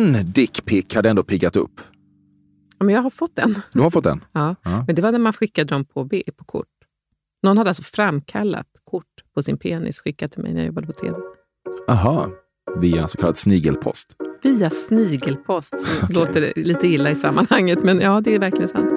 [0.00, 1.80] En dickpic hade ändå piggat upp.
[2.78, 3.54] Ja, Men jag har fått en.
[3.72, 4.24] Du har fått en?
[4.32, 4.54] Ja.
[4.62, 4.84] Ja.
[4.86, 6.66] Men det var när man skickade dem på, B- på kort.
[7.42, 10.92] Någon hade alltså framkallat kort på sin penis skickat till mig när jag jobbade på
[10.92, 11.16] tv.
[11.88, 12.28] Aha,
[12.80, 14.16] via så kallad snigelpost.
[14.42, 18.88] Via snigelpost, som låter lite illa i sammanhanget, men ja, det är verkligen sant.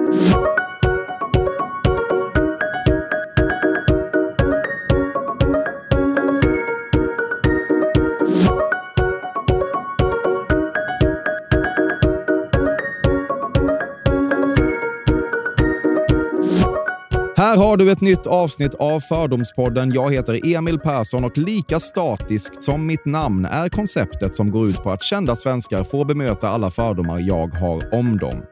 [17.44, 19.92] Här har du ett nytt avsnitt av Fördomspodden.
[19.92, 24.82] Jag heter Emil Persson och lika statiskt som mitt namn är konceptet som går ut
[24.82, 28.42] på att kända svenskar får bemöta alla fördomar jag har om dem.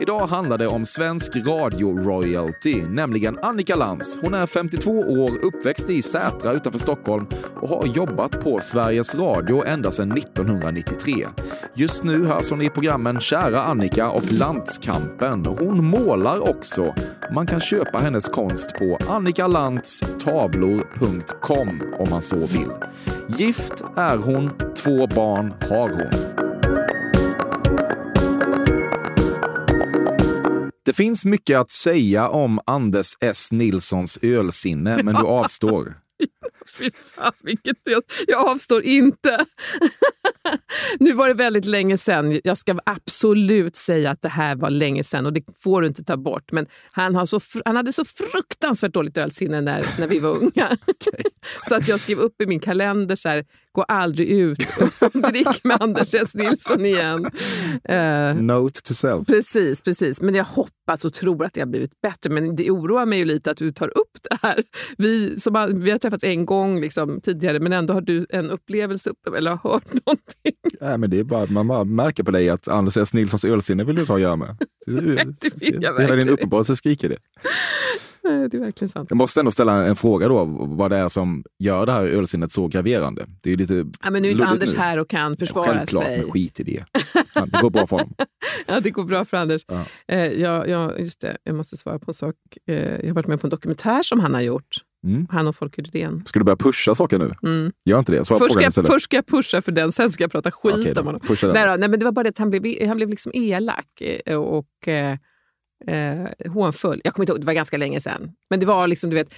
[0.00, 4.18] Idag handlar det om svensk radio-royalty, nämligen Annika Lantz.
[4.22, 7.26] Hon är 52 år, uppväxt i Sätra utanför Stockholm
[7.60, 11.26] och har jobbat på Sveriges Radio ända sedan 1993.
[11.74, 15.46] Just nu hörs hon i programmen Kära Annika och Landskampen.
[15.46, 16.94] Hon målar också.
[17.32, 22.70] Man kan köpa hennes konst på annikalantstavlor.com om man så vill.
[23.26, 26.49] Gift är hon, två barn har hon.
[30.84, 33.52] Det finns mycket att säga om Anders S.
[33.52, 35.94] Nilssons ölsinne, men du avstår.
[36.78, 39.46] Fy fan, vilket jag, jag avstår inte.
[40.98, 42.40] nu var det väldigt länge sedan.
[42.44, 46.04] Jag ska absolut säga att det här var länge sedan och det får du inte
[46.04, 46.52] ta bort.
[46.52, 50.76] Men han, har så, han hade så fruktansvärt dåligt ölsinne när, när vi var unga.
[51.68, 55.64] så att jag skrev upp i min kalender så här, gå aldrig ut och drick
[55.64, 56.34] med Anders S.
[56.34, 57.30] Nilsson igen.
[57.84, 59.26] Eh, Note to self.
[59.26, 60.20] Precis, precis.
[60.20, 62.30] Men jag hoppas och tror att det har blivit bättre.
[62.30, 64.62] Men det oroar mig ju lite att du tar upp det här.
[64.98, 68.50] Vi, som har, vi har träffats en gång liksom, tidigare, men ändå har du en
[68.50, 70.52] upplevelse upp, eller har hört någonting.
[70.80, 73.14] Nej, men det är bara, man bara märker på dig att Anders S.
[73.14, 74.56] Nilssons ölsinne vill du ha att göra med.
[74.86, 77.16] Det, vill jag Hela din verkligen uppenbarelse skriker det.
[78.50, 79.10] Det är verkligen sant.
[79.10, 82.50] Jag måste ändå ställa en fråga då, vad det är som gör det här ölsinnet
[82.50, 83.26] så graverande.
[83.40, 84.80] Det är lite Ja, men nu är inte Anders nu.
[84.80, 86.18] här och kan försvara Självklart, sig.
[86.22, 86.84] men skit i det.
[87.34, 88.14] Ja, Det går bra för honom.
[88.66, 89.62] Ja, det går bra för Anders.
[89.68, 89.84] Ja.
[90.08, 92.34] Eh, jag, jag, just det, jag måste svara på en sak.
[92.68, 94.76] Eh, jag har varit med på en dokumentär som han har gjort.
[95.06, 95.26] Mm.
[95.30, 96.22] Han och Folke Rydén.
[96.26, 97.32] Ska du börja pusha saker nu?
[97.42, 97.72] Mm.
[97.84, 98.24] Gör inte det.
[98.24, 98.90] Svara Först ska, jag, istället.
[98.90, 101.20] först ska jag pusha för den, sen ska jag prata skit då, om honom.
[101.28, 104.02] Nej, då, nej, men det var bara det att han blev, han blev liksom elak
[104.26, 105.16] eh, och eh,
[105.86, 107.00] eh, hånfull.
[107.04, 108.32] Jag kommer inte ihåg, det var ganska länge sedan.
[108.50, 109.34] Men det var liksom, du vet,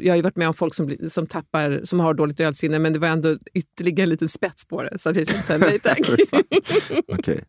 [0.00, 2.92] jag har ju varit med om folk som, som tappar, som har dåligt ölsinne, men
[2.92, 4.98] det var ändå ytterligare en liten spets på det.
[4.98, 6.00] Så att jag kände här, nej tack.
[7.18, 7.44] Okej.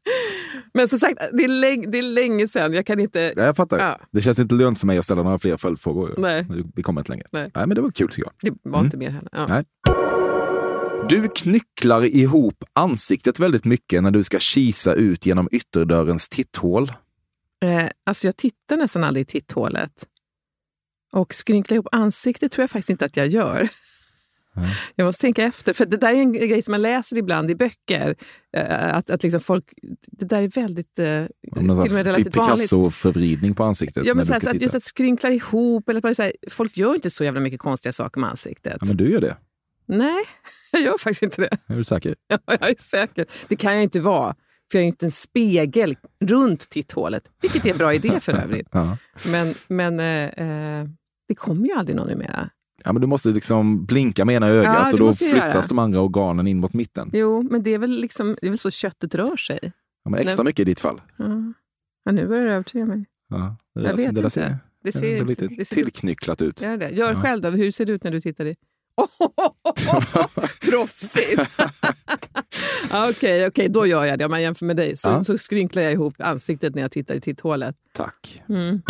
[0.74, 2.74] men som sagt, det är, länge, det är länge sedan.
[2.74, 3.34] Jag kan inte...
[3.36, 3.80] Ja, Jag fattar.
[3.80, 4.00] Ja.
[4.12, 6.16] Det känns inte lönt för mig att ställa några fler följdfrågor.
[6.18, 6.46] Nej.
[6.76, 7.28] Vi kommer inte längre.
[7.32, 7.52] Nej.
[7.56, 8.54] Nej, men det var kul tycker jag.
[8.54, 9.30] Det var inte mer heller.
[9.32, 9.48] Ja.
[9.48, 9.64] Nej.
[11.10, 16.92] Du knycklar ihop ansiktet väldigt mycket när du ska kisa ut genom ytterdörrens titthål.
[17.62, 20.08] Eh, alltså jag tittar nästan aldrig i titthålet.
[21.14, 23.70] Och skrynkla ihop ansiktet tror jag faktiskt inte att jag gör.
[24.96, 27.56] Jag måste tänka efter, för det där är en grej som man läser ibland i
[27.56, 28.16] böcker.
[28.58, 29.74] Eh, att, att liksom folk,
[30.08, 31.06] det där är väldigt, eh,
[31.52, 32.56] Om till och med relativt vanligt.
[32.56, 36.14] Picasso-förvridning på ansiktet Ja, men så här, så att, just att skrynkla ihop, eller bara
[36.14, 38.78] så här, folk gör inte så jävla mycket konstiga saker med ansiktet.
[38.82, 39.38] Ja, men du gör det.
[39.86, 40.24] Nej,
[40.72, 41.58] jag gör faktiskt inte det.
[41.68, 42.16] Är du säker?
[42.28, 43.26] Ja, jag är säker.
[43.48, 44.36] Det kan jag inte vara,
[44.72, 47.24] för jag ju inte en spegel runt titthålet.
[47.42, 48.68] Vilket är en bra idé för övrigt.
[48.72, 48.98] Ja.
[49.28, 50.88] Men, men eh, eh,
[51.28, 52.50] det kommer ju aldrig någon numera.
[52.84, 55.54] Ja, men du måste liksom blinka med ena Ja, ögat det och då jag flyttas
[55.54, 55.64] göra.
[55.70, 57.10] de andra organen in mot mitten.
[57.14, 59.60] Jo, men det är väl, liksom, det är väl så köttet rör sig.
[60.04, 60.50] Ja, men extra Nej.
[60.50, 61.02] mycket i ditt fall.
[61.18, 61.26] Ja.
[62.04, 63.06] Ja, nu börjar det övertyga mig.
[63.30, 64.30] Ja, det Jag där, vet det där inte.
[64.30, 66.62] ser, Det ser, det lite det ser tillknycklat ut.
[66.62, 66.90] Gör det.
[66.90, 67.22] Gör Ja.
[67.22, 68.56] själv då, hur ser det ut när du tittar i...
[70.70, 71.52] Proffsigt!
[72.94, 74.26] Okej, okej, då gör jag det.
[74.26, 75.24] Om man jämför med dig så, Ja.
[75.24, 77.76] så skrynklar jag ihop ansiktet när jag tittar i titthålet.
[77.94, 78.44] Tack.
[78.50, 78.82] Mm.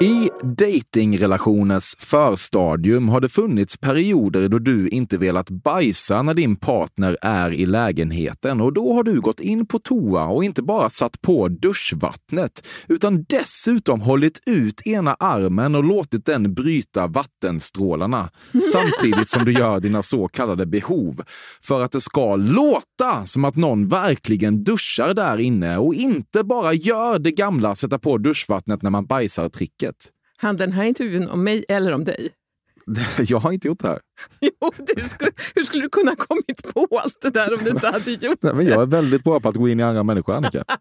[0.00, 7.16] I datingrelationens förstadium har det funnits perioder då du inte velat bajsa när din partner
[7.22, 8.60] är i lägenheten.
[8.60, 13.24] Och då har du gått in på toa och inte bara satt på duschvattnet utan
[13.28, 18.30] dessutom hållit ut ena armen och låtit den bryta vattenstrålarna.
[18.72, 21.22] Samtidigt som du gör dina så kallade behov.
[21.62, 26.72] För att det ska låta som att någon verkligen duschar där inne och inte bara
[26.72, 29.87] gör det gamla sätta på duschvattnet när man bajsar-tricket.
[30.36, 32.30] Han den här intervjun om mig eller om dig?
[33.18, 34.00] Jag har inte gjort det här.
[34.40, 37.86] Jo, du skulle, hur skulle du kunna kommit på allt det där om du inte
[37.86, 40.34] hade gjort Nej, men jag är väldigt bra på att gå in i andra människor,
[40.34, 40.64] Annika.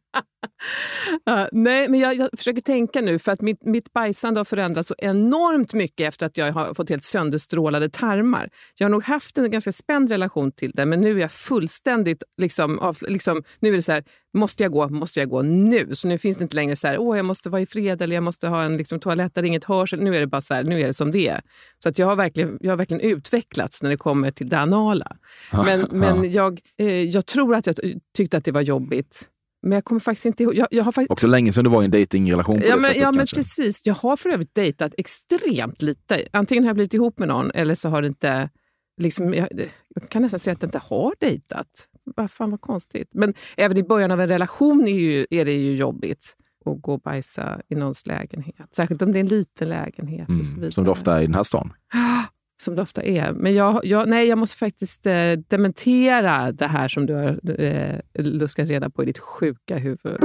[1.26, 4.88] Ja, nej, men jag, jag försöker tänka nu, för att mitt, mitt bajsande har förändrats
[4.88, 8.50] så enormt mycket efter att jag har fått helt sönderstrålade tarmar.
[8.76, 12.24] Jag har nog haft en ganska spänd relation till det, men nu är jag fullständigt...
[12.38, 14.04] Liksom, av, liksom, nu är det så här,
[14.34, 15.96] måste jag gå, måste jag gå nu?
[15.96, 18.16] Så nu finns det inte längre så här, åh, jag måste vara i fred eller
[18.16, 19.94] jag måste ha en liksom, toalett där inget hörs.
[19.94, 21.42] Nu är det bara så här, nu är det som det är.
[21.84, 25.18] Så att jag, har verkligen, jag har verkligen utvecklats när det kommer till det anala.
[25.52, 27.76] Men, men jag, eh, jag tror att jag
[28.18, 29.30] tyckte att det var jobbigt.
[29.62, 30.56] Men jag kommer faktiskt inte ihåg.
[30.56, 32.82] Jag, jag har faktiskt, Också länge sedan du var i en datingrelation på Ja, men,
[32.82, 33.86] sättet ja men precis.
[33.86, 36.28] Jag har för övrigt dejtat extremt lite.
[36.32, 38.50] Antingen har jag blivit ihop med någon eller så har det inte...
[39.02, 39.48] Liksom, jag,
[39.96, 41.68] jag kan nästan säga att jag inte har dejtat.
[42.16, 43.10] Vad fan vad konstigt.
[43.14, 46.36] Men även i början av en relation är, ju, är det ju jobbigt
[46.66, 48.76] att gå och bajsa i någons lägenhet.
[48.76, 50.30] Särskilt om det är en liten lägenhet.
[50.30, 50.58] och så vidare.
[50.58, 51.74] Mm, som det ofta är i den här stan.
[52.60, 53.32] Som det ofta är.
[53.32, 58.00] Men jag, jag, nej, jag måste faktiskt eh, dementera det här som du har eh,
[58.14, 60.22] luskat reda på i ditt sjuka huvud.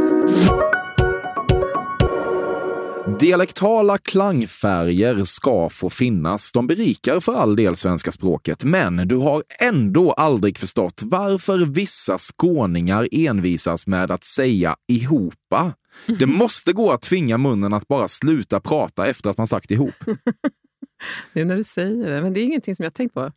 [3.20, 6.52] Dialektala klangfärger ska få finnas.
[6.52, 12.18] De berikar för all del svenska språket, men du har ändå aldrig förstått varför vissa
[12.18, 15.72] skåningar envisas med att säga ihopa.
[16.18, 19.94] Det måste gå att tvinga munnen att bara sluta prata efter att man sagt ihop.
[21.32, 22.22] Nu när du säger det.
[22.22, 23.20] Men det är ingenting som jag tänkt på.
[23.20, 23.32] Det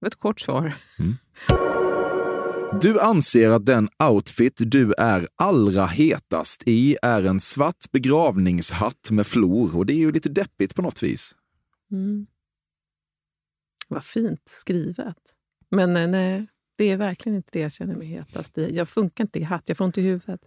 [0.00, 0.74] var ett kort svar.
[2.80, 9.26] Du anser att den outfit du är allra hetast i är en svart begravningshatt med
[9.26, 11.34] flor och det är ju lite deppigt på något vis.
[11.90, 12.26] Mm.
[13.88, 15.16] Vad fint skrivet.
[15.70, 18.76] Men eh, nej, det är verkligen inte det jag känner mig hetast i.
[18.76, 20.40] Jag funkar inte i hatt, jag får ont i huvudet.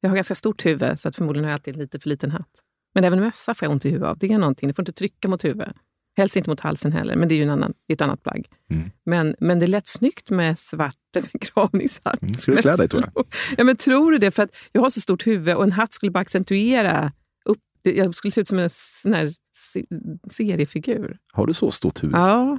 [0.00, 2.30] Jag har ganska stort huvud, så att förmodligen har jag alltid en lite för liten
[2.30, 2.62] hatt.
[2.94, 4.18] Men även mössa får jag ont i huvudet av.
[4.18, 5.76] Det är någonting, det får inte trycka mot huvudet.
[6.16, 8.46] Helst inte mot halsen heller, men det är ju en annan, ett annat plagg.
[8.70, 8.90] Mm.
[9.06, 10.96] Men, men det är lätt snyggt med svart
[11.32, 12.22] begravningshatt.
[12.22, 13.26] Mm, Skulle du klä dig tror jag?
[13.58, 14.30] Ja, men tror du det?
[14.30, 17.12] För att jag har så stort huvud och en hatt skulle bara accentuera
[17.44, 17.58] upp.
[17.82, 19.84] Jag skulle se ut som en sån här se-
[20.30, 21.18] seriefigur.
[21.32, 22.16] Har du så stort huvud?
[22.16, 22.58] Ja.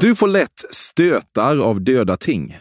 [0.00, 2.58] Du får lätt stötar av döda ting.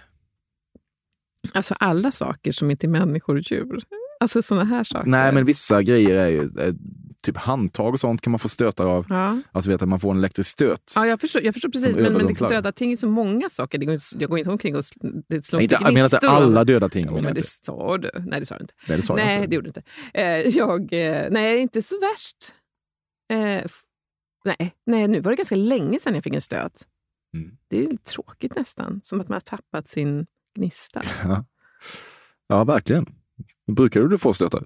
[1.53, 3.79] Alltså alla saker som inte är människor och djur.
[4.25, 5.09] Alltså såna här saker.
[5.09, 6.73] Nej, men vissa grejer är ju eh,
[7.23, 9.05] typ handtag och sånt kan man få stötar av.
[9.09, 9.39] Ja.
[9.51, 10.93] Alltså vet att man får en elektrisk stöt.
[10.95, 11.95] Ja, jag förstår, jag förstår precis.
[11.95, 13.77] Men, men det, döda ting är så många saker.
[13.77, 14.83] Det går, inte- jag går inte omkring och
[15.29, 17.05] det slår inte, jag menar inte alla döda ting.
[17.05, 18.11] Menar men jag det sa du.
[18.25, 18.73] Nej, det sa du inte.
[18.87, 19.47] Nej, det sa jag nej, inte.
[19.47, 19.83] det gjorde du inte.
[20.13, 22.53] Eh, jag, eh, nej, inte så värst.
[23.33, 23.65] Eh,
[24.45, 26.83] nej, nej, nu var det ganska länge sedan jag fick en stöt.
[27.37, 27.51] Mm.
[27.69, 29.01] Det är tråkigt nästan.
[29.03, 30.25] Som att man har tappat sin
[30.57, 31.01] gnista.
[32.47, 33.05] Ja, verkligen.
[33.71, 34.63] Brukar du få stötar?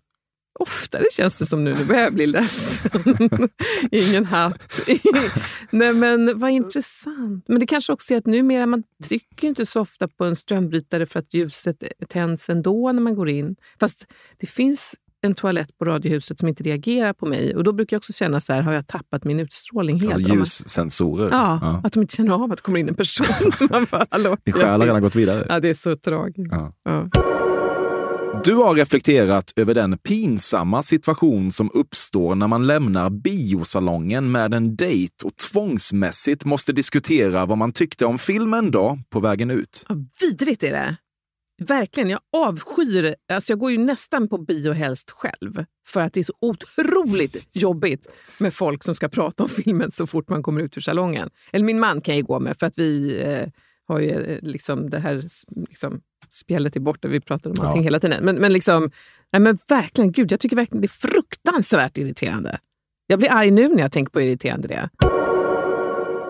[0.59, 1.75] Oftare känns det som nu.
[1.75, 2.91] Nu börjar jag bli ledsen.
[3.91, 4.79] Ingen hatt.
[5.69, 7.45] Nej, men vad intressant.
[7.47, 11.05] Men det kanske också är att numera man trycker inte så ofta på en strömbrytare
[11.05, 13.55] för att ljuset tänds ändå när man går in.
[13.79, 14.07] Fast
[14.39, 17.55] det finns en toalett på Radiohuset som inte reagerar på mig.
[17.55, 20.13] Och Då brukar jag också känna så här, har jag tappat min utstrålning helt?
[20.15, 21.29] Alltså ljussensorer.
[21.31, 23.51] Ja, att de inte känner av att det kommer in en person.
[23.69, 25.45] Man bara, Hallå, Din själ har redan gått vidare.
[25.49, 26.51] Ja, det är så tragiskt.
[26.51, 26.73] Ja.
[26.83, 27.09] Ja.
[28.43, 34.75] Du har reflekterat över den pinsamma situation som uppstår när man lämnar biosalongen med en
[34.75, 39.85] dejt och tvångsmässigt måste diskutera vad man tyckte om filmen då på vägen ut.
[39.89, 40.95] Ja, vidrigt är det.
[41.59, 42.09] Verkligen.
[42.09, 43.15] Jag avskyr...
[43.31, 45.65] Alltså jag går ju nästan på bio helst själv.
[45.87, 48.07] För att det är så otroligt jobbigt
[48.39, 51.29] med folk som ska prata om filmen så fort man kommer ut ur salongen.
[51.51, 53.47] Eller min man kan jag ju gå med för att vi eh,
[53.87, 55.23] har ju eh, liksom det här
[55.69, 57.07] liksom, spjället är borta.
[57.07, 57.83] Vi pratar om allting Ja.
[57.83, 58.23] hela tiden.
[58.25, 58.91] Men, men, liksom,
[59.33, 62.59] nej, men verkligen, gud, jag tycker verkligen det är fruktansvärt irriterande.
[63.07, 64.89] Jag blir arg nu när jag tänker på hur irriterande det är.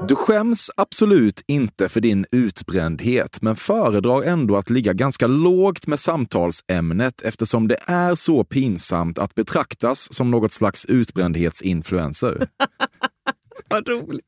[0.08, 6.00] Du skäms absolut inte för din utbrändhet, men föredrar ändå att ligga ganska lågt med
[6.00, 12.48] samtalsämnet eftersom det är så pinsamt att betraktas som något slags utbrändhetsinfluencer.
[13.86, 14.26] Vad roligt.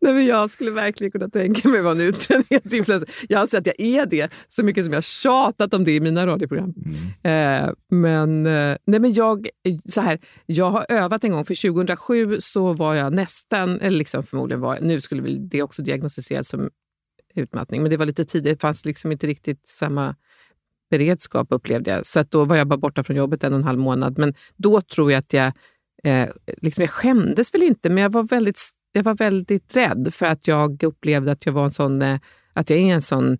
[0.00, 3.08] Nej, men jag skulle verkligen kunna tänka mig att vara en utbrändhetsinfluencer.
[3.28, 6.26] Jag anser att jag är det så mycket som jag tjatat om det i mina
[6.26, 6.74] radioprogram.
[7.22, 9.48] Eh, men, eh, nej, men jag,
[9.88, 14.22] så här, jag har övat en gång, för 2007 så var jag nästan, eller liksom
[14.22, 16.70] förmodligen var, nu skulle väl det också diagnostiseras som
[17.34, 20.14] utmattning, men det var lite tidigt, det fanns liksom inte riktigt samma
[20.90, 22.06] beredskap upplevde jag.
[22.06, 24.18] Så att då var jag bara borta från jobbet en och en halv månad.
[24.18, 25.52] Men då tror jag att jag,
[26.04, 26.28] eh,
[26.62, 28.60] liksom jag skämdes väl inte, men jag var väldigt,
[28.96, 32.18] jag var väldigt rädd för att jag upplevde att jag var en sån, eh,
[32.52, 33.38] att jag är en sån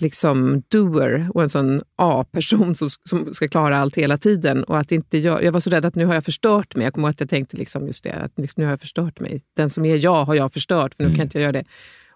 [0.00, 4.64] liksom doer och en sån A-person som, som ska klara allt hela tiden.
[4.64, 6.84] Och att inte jag, jag var så rädd att nu har jag förstört mig.
[6.84, 9.20] Jag kommer ihåg att jag tänkte liksom just det, att liksom, nu har jag förstört
[9.20, 9.42] mig.
[9.56, 11.64] Den som är jag har jag förstört, för nu kan inte jag göra det.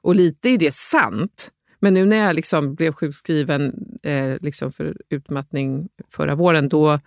[0.00, 1.50] Och lite är det sant.
[1.80, 7.00] Men nu när jag liksom blev sjukskriven eh, liksom för utmattning förra våren, då,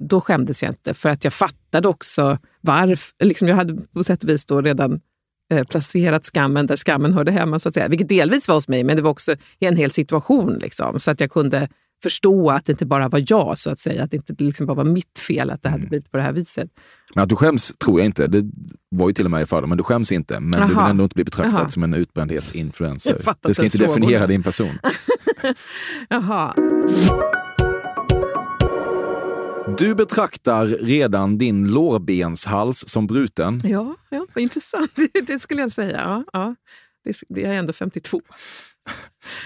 [0.00, 0.94] då skämdes jag inte.
[0.94, 3.24] För att jag fattade också varför.
[3.24, 5.00] Liksom jag hade på sätt och vis då redan
[5.70, 7.58] placerat skammen där skammen hörde hemma.
[7.58, 7.88] Så att säga.
[7.88, 10.58] Vilket delvis var hos mig, men det var också en hel situation.
[10.62, 11.68] Liksom, så att jag kunde
[12.02, 14.04] förstå att det inte bara var jag, så att säga.
[14.04, 16.32] Att det inte liksom bara var mitt fel att det hade blivit på det här
[16.32, 16.70] viset.
[17.14, 18.26] Men att du skäms tror jag inte.
[18.26, 18.50] Det
[18.90, 20.40] var ju till och med i förra, men du skäms inte.
[20.40, 20.90] Men du vill Aha.
[20.90, 21.68] ändå inte bli betraktad Aha.
[21.68, 23.18] som en utbrändhetsinfluencer.
[23.40, 24.26] Det ska inte definiera frågorna.
[24.26, 24.78] din person.
[26.08, 26.54] Jaha.
[29.66, 33.60] Du betraktar redan din lårbenshals som bruten.
[33.64, 34.90] Ja, ja vad intressant.
[35.26, 36.00] Det, skulle jag säga.
[36.04, 36.54] Ja, ja.
[37.04, 38.20] Det, det är ändå 52.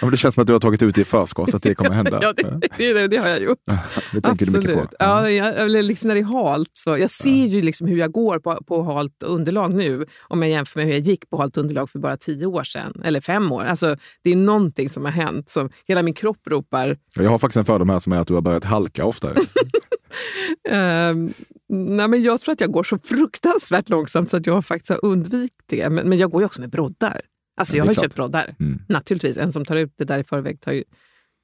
[0.01, 1.91] Ja, det känns som att du har tagit ut det i förskott att det kommer
[1.91, 2.21] hända.
[2.23, 3.59] Ja, det, det, det, har jag gjort.
[4.13, 4.87] det tänker du mycket på.
[4.99, 6.71] Ja, jag, eller liksom när det är halt.
[6.73, 10.51] Så jag ser ju liksom hur jag går på, på halt underlag nu om jag
[10.51, 13.03] jämför med hur jag gick på halt underlag för bara tio år sedan.
[13.05, 13.65] Eller fem år.
[13.65, 15.49] Alltså, det är någonting som har hänt.
[15.49, 16.97] Som hela min kropp ropar.
[17.15, 19.35] Jag har faktiskt en fördom här som är att du har börjat halka oftare.
[20.69, 21.33] ehm,
[21.69, 25.05] nej, men jag tror att jag går så fruktansvärt långsamt så att jag faktiskt har
[25.05, 25.91] undvikit det.
[25.91, 27.21] Men, men jag går ju också med broddar.
[27.59, 28.05] Alltså, Ja, jag har klart.
[28.05, 28.55] köpt broddar.
[28.61, 28.83] Mm.
[28.89, 29.39] Naturligtvis.
[29.39, 30.85] En som tar ut det där i förväg tar ju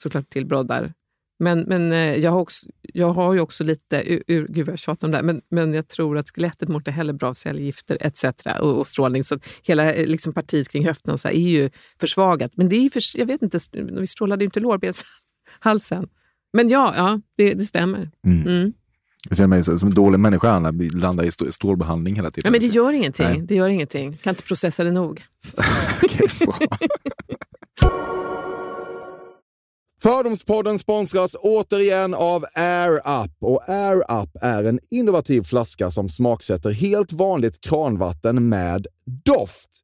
[0.03, 0.93] såklart till broddar.
[1.39, 4.03] Men, men eh, jag, har också, jag har ju också lite...
[4.27, 6.91] Ur, gud vad jag tjatar om det här, men, men jag tror att skelettet mår
[6.91, 8.25] heller bra av cellgifter etc.
[8.61, 9.25] Och, och strålning.
[9.25, 12.53] Så hela eh, liksom, partiet kring höften och så här är ju försvagat.
[12.57, 16.09] Men det är för, jag vet inte, vi strålade ju inte lårbenshalsen.
[16.53, 18.11] Men ja, ja det, det stämmer.
[18.27, 18.43] Mm.
[18.49, 18.73] Mm.
[19.29, 22.43] Jag känner mig som en dålig människa när vi landar i strålbehandling hela tiden.
[22.45, 23.27] Ja, men det gör ingenting.
[23.27, 23.43] Nej.
[23.43, 24.17] Det gör ingenting.
[24.17, 25.23] Kan inte processa det nog.
[30.05, 33.33] Fördomspodden sponsras återigen av Air Up.
[33.41, 38.87] Och Air Up är en innovativ flaska som smaksätter helt vanligt kranvatten med
[39.25, 39.84] doft.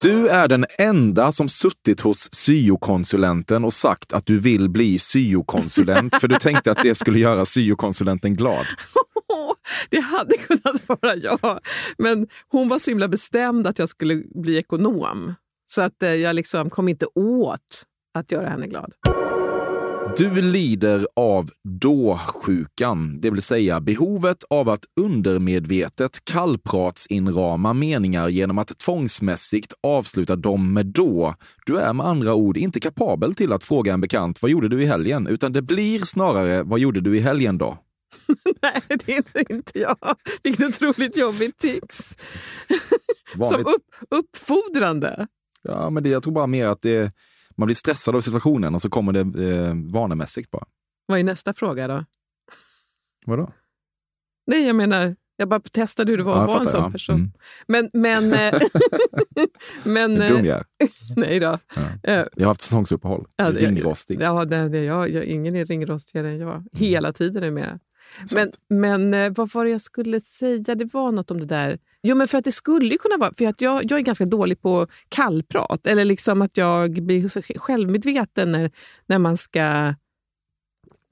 [0.00, 6.14] Du är den enda som suttit hos syokonsulenten och sagt att du vill bli syokonsulent
[6.20, 8.66] för du tänkte att det skulle göra syokonsulenten glad.
[9.90, 11.60] Det hade kunnat vara jag.
[11.98, 15.34] Men hon var så himla bestämd att jag skulle bli ekonom.
[15.70, 18.92] Så att eh, jag liksom kom inte åt att göra henne glad.
[20.14, 28.78] Du lider av då-sjukan, det vill säga behovet av att undermedvetet kallpratsinrama meningar genom att
[28.78, 31.34] tvångsmässigt avsluta dem med då.
[31.66, 34.82] Du är med andra ord inte kapabel till att fråga en bekant vad gjorde du
[34.82, 37.78] i helgen, utan det blir snarare vad gjorde du i helgen då?
[38.62, 39.96] Nej, det är inte- jag.
[40.42, 42.16] Vilket otroligt jobbigt tics.
[43.34, 45.26] Som upp, uppfordrande.
[45.62, 47.12] Ja, men det, jag tror bara mer att det,
[47.56, 50.64] man blir stressad av situationen och så kommer det eh, vanemässigt bara.
[51.06, 52.04] Vad är nästa fråga då?
[53.26, 53.52] Vadå?
[54.46, 56.90] Nej, jag menar, jag bara testade hur det var Ja, att vara en sån ja.
[56.90, 57.14] person.
[57.16, 57.30] Mm.
[57.66, 58.60] Men, men, eh,
[59.84, 60.64] men Hur dum eh, jag
[61.16, 61.58] nej då.
[61.76, 61.82] Ja.
[62.02, 63.26] Eh, Jag har haft säsongsuppehåll.
[63.36, 64.20] Ja, det- Ringrostig.
[64.20, 66.64] Ja, det, det, jag, jag, ingen är ringrostigare än jag.
[66.72, 67.78] Hela tiden är med.
[68.34, 70.74] Men, men eh, vad var det jag skulle säga?
[70.74, 71.78] Det var något om det där.
[72.02, 73.32] Jo, men för att det skulle ju kunna vara...
[73.38, 75.86] För att jag, jag är ganska dålig på kallprat.
[75.86, 78.70] Eller liksom att jag blir så självmedveten när,
[79.06, 79.60] när man ska...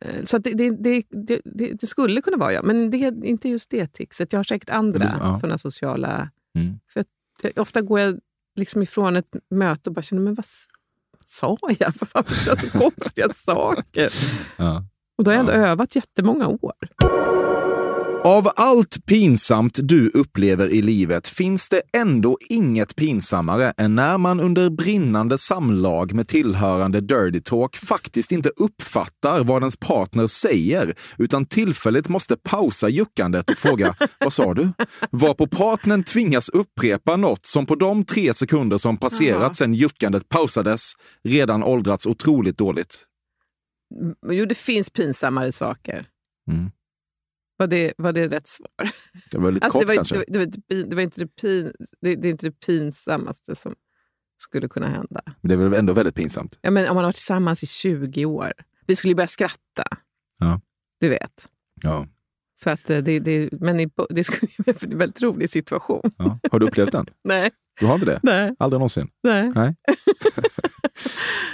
[0.04, 1.04] eh, Så att det, det, det,
[1.44, 4.32] det, det, skulle kunna vara jag, men det är inte just det tixet.
[4.32, 5.38] Jag har säkert andra Ja.
[5.40, 6.30] såna sociala...
[6.58, 6.78] Mm.
[6.92, 7.04] För
[7.42, 8.18] eh, ofta går jag
[8.56, 10.44] liksom ifrån ett möte och bara känner, men vad
[11.26, 11.92] sa jag?
[12.14, 14.12] Varför sa jag så konstiga saker?
[14.56, 14.84] Ja.
[15.18, 15.56] Och då har jag ändå Ja.
[15.66, 16.72] övat jättemånga år.
[18.26, 24.40] Av allt pinsamt du upplever i livet finns det ändå inget pinsammare än när man
[24.40, 31.46] under brinnande samlag med tillhörande dirty talk faktiskt inte uppfattar vad ens partner säger utan
[31.46, 34.68] tillfälligt måste pausa juckandet och fråga vad sa du?
[35.10, 40.92] Varpå partnern tvingas upprepa något som på de tre sekunder som passerat sedan juckandet pausades
[41.24, 43.04] redan åldrats otroligt dåligt.
[44.30, 46.06] Jo, det finns pinsammare saker.
[46.50, 46.70] Mm.
[47.64, 48.90] Var det, var det rätt svar?
[49.30, 50.24] Det var lite Alltså, kort det, var, kanske.
[50.28, 53.74] det, det, var inte det, pin, det, det är inte det pinsammaste som
[54.38, 55.20] skulle kunna hända.
[55.40, 56.58] Men det är väl ändå väldigt pinsamt.
[56.62, 58.52] Ja, men om man har varit tillsammans i 20 år.
[58.86, 59.84] Vi skulle ju börja skratta.
[60.38, 60.60] Ja.
[61.00, 61.46] Du vet.
[61.82, 62.06] Ja.
[62.62, 63.76] Så att eh, det, det, men
[64.10, 66.10] det skulle vara en väldigt rolig situation.
[66.18, 66.38] Ja.
[66.50, 67.06] Har du upplevt den?
[67.24, 67.50] Nej,
[67.80, 68.20] Du har inte det?
[68.22, 69.08] nej, Aldrig någonsin?
[69.22, 69.52] nej.
[69.54, 69.74] Nej.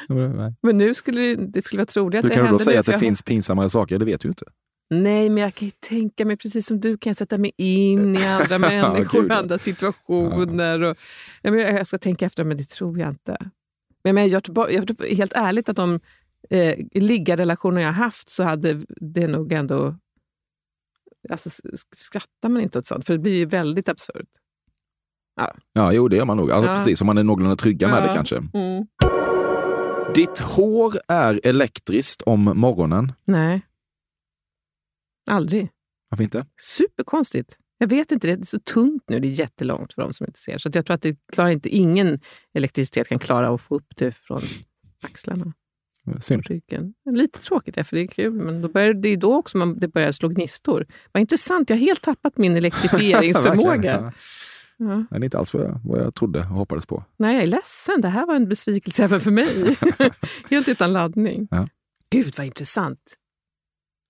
[0.63, 2.81] Men nu skulle det, det skulle vara troligt att Hur det kan du då säga
[2.81, 3.99] att det finns pinsammare saker?
[3.99, 4.45] Det vet du inte.
[4.91, 8.17] Nej, men jag kan ju tänka mig, precis som du kan jag sätta mig in
[8.17, 9.35] i andra människor och ja.
[9.35, 10.83] andra situationer.
[10.83, 10.97] Och,
[11.43, 13.37] ja, men jag ska tänka efter, men det tror jag inte.
[14.05, 16.01] Men, men jag, jag helt ärligt att de
[16.51, 19.95] eh, liggarrelationer jag haft så hade det nog ändå...
[21.31, 21.51] Alltså,
[21.97, 23.07] skrattar man inte åt sånt?
[23.07, 24.29] För det blir ju väldigt absurt.
[25.73, 26.51] Ja, jo, det gör man nog.
[26.51, 26.77] Alltså, Ja.
[26.77, 28.07] Precis, om man är någorlunda trygga med Ja.
[28.07, 28.37] det kanske.
[28.37, 28.87] Mm.
[30.15, 33.13] Ditt hår är elektriskt om morgonen.
[33.25, 33.63] Nej.
[35.31, 35.69] Aldrig.
[36.09, 36.47] Varför inte?
[36.61, 37.57] Superkonstigt.
[37.79, 39.21] Jag vet inte, det är så tungt nu.
[39.21, 40.59] Det är jättelångt för de som inte ser.
[40.59, 42.19] Så jag tror att det klarar inte, ingen
[42.55, 44.41] elektricitet kan klara att få upp det från
[45.03, 45.53] axlarna
[46.21, 46.47] Synd.
[46.47, 46.95] ryggen.
[47.11, 48.33] Lite tråkigt, ja, för det är kul.
[48.33, 50.87] Men då börjar, det är då också man, det börjar slå gnistor.
[51.13, 54.13] Vad intressant, jag har helt tappat min elektrifieringsförmåga.
[54.83, 55.05] Ja.
[55.11, 57.05] Det är inte alls vad jag, vad jag trodde och hoppades på.
[57.17, 58.01] Nej, jag är ledsen.
[58.01, 59.77] Det här var en besvikelse även för mig.
[60.51, 61.49] helt utan laddning.
[61.51, 61.69] Ja.
[62.11, 63.17] Gud, vad intressant.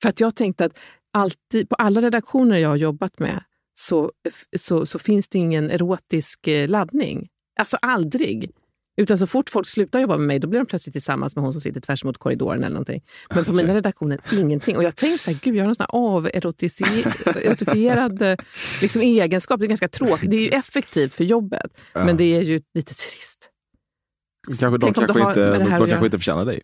[0.02, 0.78] För att jag tänkte att
[1.12, 3.42] alltid, på alla redaktioner jag har jobbat med
[3.74, 4.12] så,
[4.58, 7.28] så, så finns det ingen erotisk eh, laddning.
[7.60, 8.50] Alltså aldrig.
[8.96, 11.52] Utan så fort folk slutar jobba med mig, då blir de plötsligt tillsammans med hon
[11.52, 13.02] som sitter tvärs mot korridoren eller någonting.
[13.34, 14.76] Men på mina redaktioner, ingenting.
[14.76, 18.36] Och jag tänkte så här, gud, jag har någon sån här averotifierad eh,
[18.82, 19.60] liksom, egenskap.
[19.60, 20.30] Det är ganska tråkigt.
[20.30, 22.04] Det är ju effektivt för jobbet, Ja.
[22.04, 23.50] men det är ju lite trist.
[24.46, 26.60] Kanske, de kanske, inte, de, kanske inte förtjänar dig.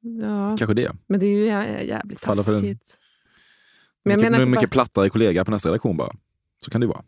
[0.00, 0.92] Ja, Kanske det.
[1.08, 2.96] men det är ju jä- jävligt Faller taskigt.
[4.04, 6.12] Men mycket, menar mycket plattare kollega på nästa redaktion bara.
[6.64, 7.02] Så kan det vara.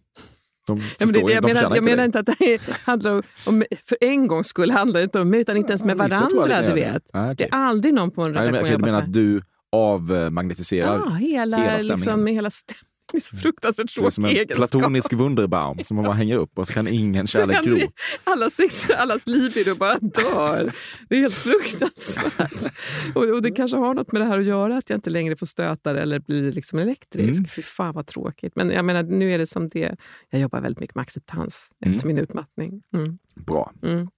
[0.66, 3.22] De Ja, men det, ju, jag menar, jag inte menar inte att det handlar om,
[3.46, 3.64] om...
[3.85, 6.61] För en gångs skull handlar det inte om mig, utan inte ens med det varandra.
[6.61, 6.74] Du det.
[6.74, 7.11] vet.
[7.12, 7.48] Ah, Det okej.
[7.52, 10.96] är aldrig någon på en Nej, men redaktion jag jag menar att du avmagnetiserar.
[10.96, 12.35] Ja, hela, hela liksom, stämningen.
[12.37, 12.87] hela stämningen.
[13.12, 14.70] Det är så fruktansvärt Du är som tråkig en egenskap.
[14.70, 17.75] platonisk Wunderbaum som man bara hänger upp och så kan ingen kärlek gro.
[17.75, 17.88] det-
[18.25, 20.72] Alla sex, allas libido bara dör.
[21.09, 22.72] Det är helt fruktansvärt.
[23.14, 25.37] Och, och det kanske har något med det här att göra, att jag inte längre
[25.37, 27.38] får stötar eller blir liksom elektrisk.
[27.38, 27.44] Mm.
[27.48, 28.53] Fy fan vad tråkigt.
[28.57, 29.96] Men jag menar, nu är det som det
[30.31, 31.96] Jag jobbar väldigt mycket med acceptans Mm.
[31.96, 32.83] efter min utmattning.
[32.94, 33.18] Mm.
[33.46, 33.72] Bra.
[33.83, 34.09] Mm.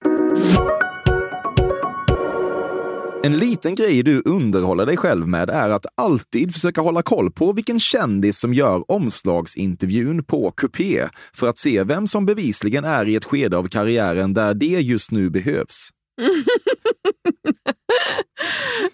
[3.25, 7.53] En liten grej du underhåller dig själv med är att alltid försöka hålla koll på
[7.53, 13.15] vilken kändis som gör omslagsintervjun på Coupé för att se vem som bevisligen är i
[13.15, 15.89] ett skede av karriären där det just nu behövs.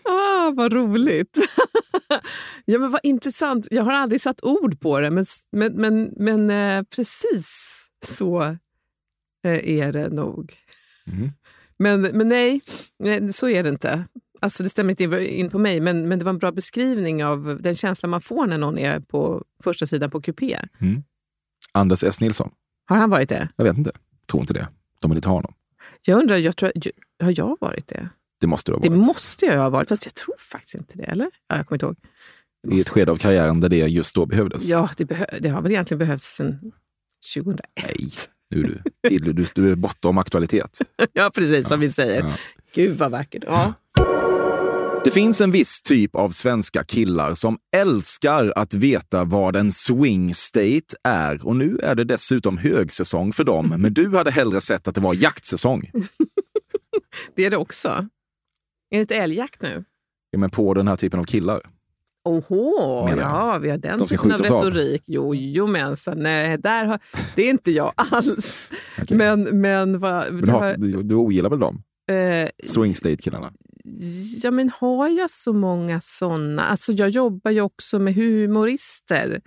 [0.03, 1.37] Ah, vad roligt!
[2.65, 3.67] ja, men vad intressant.
[3.71, 7.49] Jag har aldrig satt ord på det, men, men, men, men eh, precis
[8.05, 8.41] så
[9.45, 10.53] eh, är det nog.
[11.07, 11.31] Mm.
[11.81, 12.61] Men, men nej,
[13.33, 14.03] så är det inte.
[14.39, 17.57] Alltså, det stämmer inte in- på mig, men, men det var en bra beskrivning av
[17.61, 20.57] den känsla man får när någon är på första sidan på kupé.
[21.71, 22.21] Anders S.
[22.21, 22.51] Nilsson.
[22.85, 23.49] Har han varit det?
[23.55, 23.91] Jag vet inte.
[24.31, 24.67] Tror inte det.
[25.01, 25.53] De vill inte ha honom.
[26.05, 26.71] Jag undrar, jag tror,
[27.23, 28.09] har jag varit det?
[28.41, 29.05] Det måste du ha Det varit.
[29.05, 31.03] måste jag ha varit, fast jag tror faktiskt inte det.
[31.03, 31.29] Eller?
[31.47, 31.95] Ja, jag kommer inte ihåg.
[32.63, 34.65] Det I ett skede av karriären där det just då behövdes.
[34.65, 36.71] Ja, det, behö- det har väl egentligen behövts sedan
[37.35, 37.65] 2001.
[37.83, 38.09] Nej,
[38.51, 40.81] nu du, till, du, du är bortom aktualitet.
[41.13, 42.23] Ja, precis som vi säger.
[42.23, 42.33] Ja.
[42.73, 43.43] Gud vad vackert.
[43.47, 43.73] Ja.
[45.03, 50.33] Det finns en viss typ av svenska killar som älskar att veta vad en swing
[50.33, 53.69] state är och nu är det dessutom högsäsong för dem.
[53.77, 55.91] Men du hade hellre sett att det var jaktsäsong.
[57.35, 57.87] Det är det också.
[58.89, 59.83] Är det inte älgjakt nu?
[60.31, 61.61] Ja, men på den här typen av killar.
[62.25, 65.03] Oho, Menar ja, vi har den De typen av retorik.
[65.05, 66.19] Jo, jo mensan.
[66.19, 66.99] Nej, där har,
[67.35, 68.69] det är inte jag alls.
[69.01, 69.17] Okej.
[69.17, 71.83] Men, men, vad, Men du, har, du, du ogillar väl dem?
[72.11, 73.51] eh, Swing state-killarna?
[74.43, 76.61] ja, men har jag så många såna?
[76.61, 79.41] Alltså, jag jobbar ju också med humorister.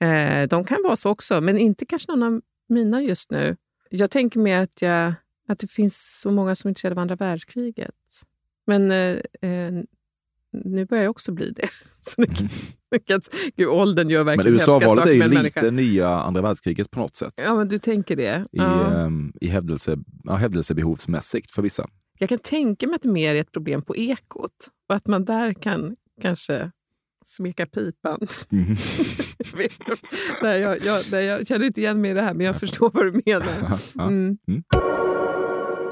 [0.00, 3.56] Eh, de kan vara så också, men inte kanske någon av mina just nu.
[3.90, 5.14] Jag tänker mer att, jag,
[5.48, 7.94] att det finns så många som är intresserade av andra världskriget.
[8.66, 9.72] Men eh, eh,
[10.64, 11.68] nu börjar jag också bli det.
[12.02, 12.48] Så det kan,
[12.90, 13.20] det kan,
[13.56, 15.70] gud, åldern gör Men verkligen hemska USA-valet är ju lite människa.
[15.70, 17.34] nya andra världskriget på något sätt.
[17.44, 18.44] Ja, men du tänker det?
[18.52, 18.94] I, Ja.
[18.94, 21.88] ehm, i hävdelse, ja, hävdelsebehovsmässigt för vissa.
[22.18, 24.50] Jag kan tänka mig att det mer är ett problem på Ekot
[24.88, 26.70] och att man där kan kanske
[27.26, 28.20] smeka pipan.
[28.52, 28.76] Mm.
[30.60, 33.06] Jag jag, jag, jag känner inte igen mig i det här, men jag förstår vad
[33.06, 33.78] du menar.
[34.08, 34.38] Mm.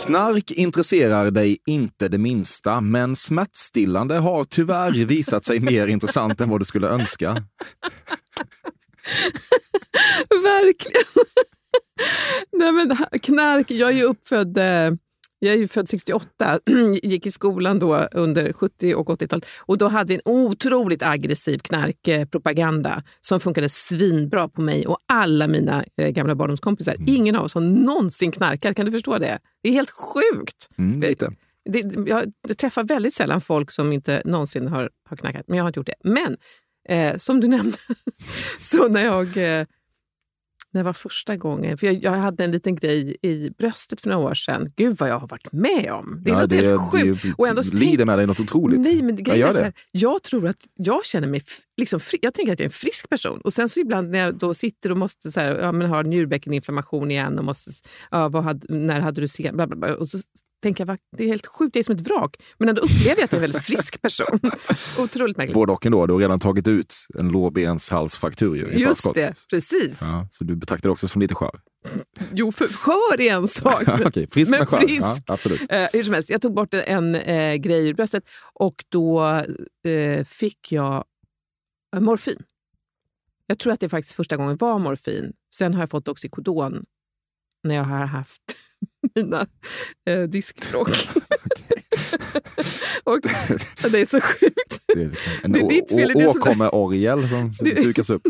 [0.07, 6.49] Knark intresserar dig inte det minsta, men smärtstillande har tyvärr visat sig mer intressant än
[6.49, 7.29] vad du skulle önska.
[10.43, 11.27] Verkligen.
[12.53, 14.91] Nej, men knark, jag är ju uppfödd eh,
[15.45, 16.59] jag är ju född 68,
[17.03, 19.47] gick i skolan då under 70 och 80-talet.
[19.59, 25.47] Och då hade vi en otroligt aggressiv knarkpropaganda som funkade svinbra på mig och alla
[25.47, 26.97] mina eh, gamla barndomskompisar.
[27.07, 28.77] Ingen av oss har någonsin knarkat.
[28.77, 29.39] Kan du förstå det?
[29.63, 30.69] Det är helt sjukt.
[30.79, 31.33] Mm, lite.
[31.65, 35.65] Det, jag, jag träffar väldigt sällan folk som inte någonsin har, har knarkat, men jag
[35.65, 36.11] har inte gjort det.
[36.11, 36.37] Men
[36.89, 37.79] eh, som du nämnde,
[38.61, 39.59] så när jag...
[39.61, 39.67] Eh,
[40.73, 44.11] när det var första gången, för jag, jag hade en liten grej i bröstet för
[44.11, 44.71] några år sedan.
[44.77, 46.19] Gud vad jag har varit med om.
[46.21, 47.23] Det är Ja, helt, helt det, sjukt.
[47.23, 48.81] det, Och ändå lider med dig något otroligt.
[48.81, 51.43] Nej, men jag grejen är gör så här, jag tror att jag känner mig
[51.77, 53.41] liksom fri, Jag tänker att jag är en frisk person.
[53.41, 56.05] Och sen så ibland när jag då sitter och måste så här, ja, men har
[56.05, 57.71] njurbäckeninflammation igen och måste,
[58.11, 59.61] ja, vad hade, när hade du sen,
[59.99, 60.19] och så
[60.65, 62.37] jag, va, det är helt sjukt, jag är som ett vrak.
[62.59, 64.41] Men ändå upplever jag att jag är en väldigt frisk person.
[64.99, 65.55] Otroligt märkligt.
[65.55, 66.07] Både och ändå.
[66.07, 69.99] Du har redan tagit ut en lårbenshalsfraktur ju, i Just det, precis.
[70.01, 71.61] Ja, så du betraktar det också som lite skör?
[72.33, 73.83] Jo, för skör är en sak.
[74.07, 74.81] Okej, frisk men men skör.
[74.81, 75.03] frisk.
[75.03, 75.73] Ja, absolut.
[75.73, 79.23] Eh, hur som helst, jag tog bort en eh, grej ur bröstet och då
[79.87, 81.05] eh, fick jag
[81.97, 82.43] eh, morfin.
[83.47, 85.33] Jag tror att det faktiskt första gången var morfin.
[85.55, 86.85] Sen har jag fått oxycodon
[87.65, 88.52] när jag har haft
[89.15, 89.47] mina
[90.11, 90.89] eh, diskbråck.
[93.05, 93.19] och,
[93.91, 94.83] det är så sjukt.
[94.87, 98.11] Det är liksom en Det är ditt fel, det är du som- åkommeorgel som dukas
[98.11, 98.23] upp.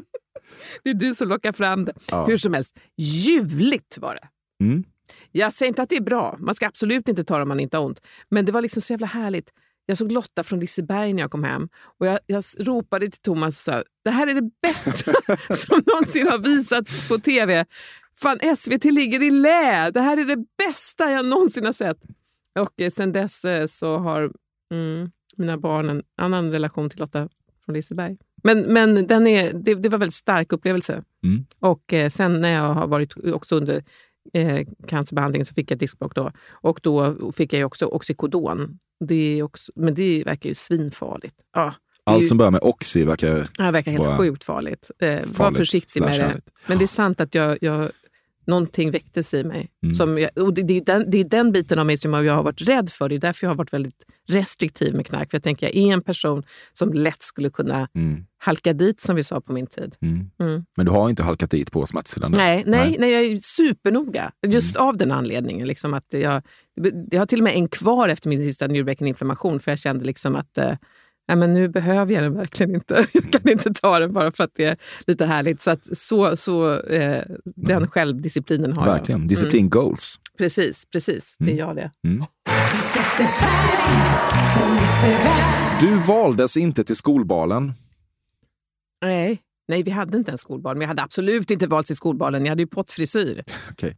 [0.85, 1.93] Det är du som lockar fram det.
[2.11, 2.27] Ja.
[2.27, 4.29] Hur som helst, ljuvligt var det.
[4.65, 4.85] Mm.
[5.33, 6.37] Jag säger inte att det är bra.
[6.41, 8.01] Man ska absolut inte ta det om man inte har ont.
[8.31, 9.51] Men det var liksom så jävla härligt.
[9.87, 11.69] Jag såg Lotta från Liseberg när jag kom hem
[12.01, 15.13] och jag, jag ropade till Thomas och sa det här är det bästa
[15.55, 17.67] som någonsin har visats på tv.
[18.15, 19.91] Fan, SVT ligger i lä.
[19.91, 21.99] Det här är det bästa jag någonsin har sett.
[22.59, 24.33] Och eh, sen dess eh, så har
[24.73, 27.29] mm, mina barn en annan relation till Lotta
[27.65, 28.17] från Liseberg.
[28.43, 31.03] Men, men den är, det, det var en väldigt stark upplevelse.
[31.25, 31.47] Mm.
[31.59, 33.85] Och eh, sen när jag har varit också under
[34.35, 36.33] eh, cancerbehandlingen så fick jag diskbråck då.
[36.51, 38.79] Och då fick jag också oxycodon.
[39.09, 41.37] Det är också, men det verkar ju svinfarligt.
[41.55, 43.49] Ja, Allt som börjar med oxy verkar...
[43.59, 44.91] det verkar helt vara sjukt farligt.
[44.99, 46.41] Eh, var farligt försiktig med det.
[46.67, 47.91] Men det är sant att jag, jag,
[48.47, 49.69] någonting väcktes i mig.
[49.83, 49.95] Mm.
[49.95, 52.35] Som jag, och det, det, är den, det är den biten av mig som jag
[52.35, 53.09] har varit rädd för.
[53.09, 55.31] Det är därför jag har varit väldigt restriktiv med knark.
[55.31, 58.25] För jag tänker jag är en person som lätt skulle kunna Mm.
[58.39, 59.95] halka dit, som vi sa på min tid.
[60.01, 60.31] Mm.
[60.41, 60.65] Mm.
[60.77, 62.39] Men du har inte halkat dit på smärtstillande?
[62.39, 63.11] Nej, nej, nej.
[63.13, 64.33] jag är supernoga.
[64.47, 65.67] Just av den anledningen.
[65.67, 66.43] Liksom att jag,
[67.11, 70.37] jag har till och med en kvar efter min sista njurbäckeninflammation för jag kände liksom
[70.37, 70.59] att
[71.33, 73.07] ja, men nu behöver jag den verkligen inte.
[73.13, 75.61] Jag kan inte ta den bara för att det är lite härligt.
[75.61, 79.21] Så, att, så, så eh, Den självdisciplinen har Verkligen.
[79.21, 79.29] jag.
[79.29, 80.19] Disciplin goals.
[80.39, 81.37] Precis, precis.
[81.39, 81.91] Det är jag det.
[82.07, 82.25] Mm.
[85.81, 87.73] Du valdes inte till skolbalen.
[89.05, 89.41] Nej.
[89.69, 90.75] Nej, vi hade inte en skolbarn.
[90.79, 92.45] Men jag hade absolut inte valt till skolbalen.
[92.45, 93.45] Jag hade ju pottfrisyr.
[93.71, 93.97] Okej.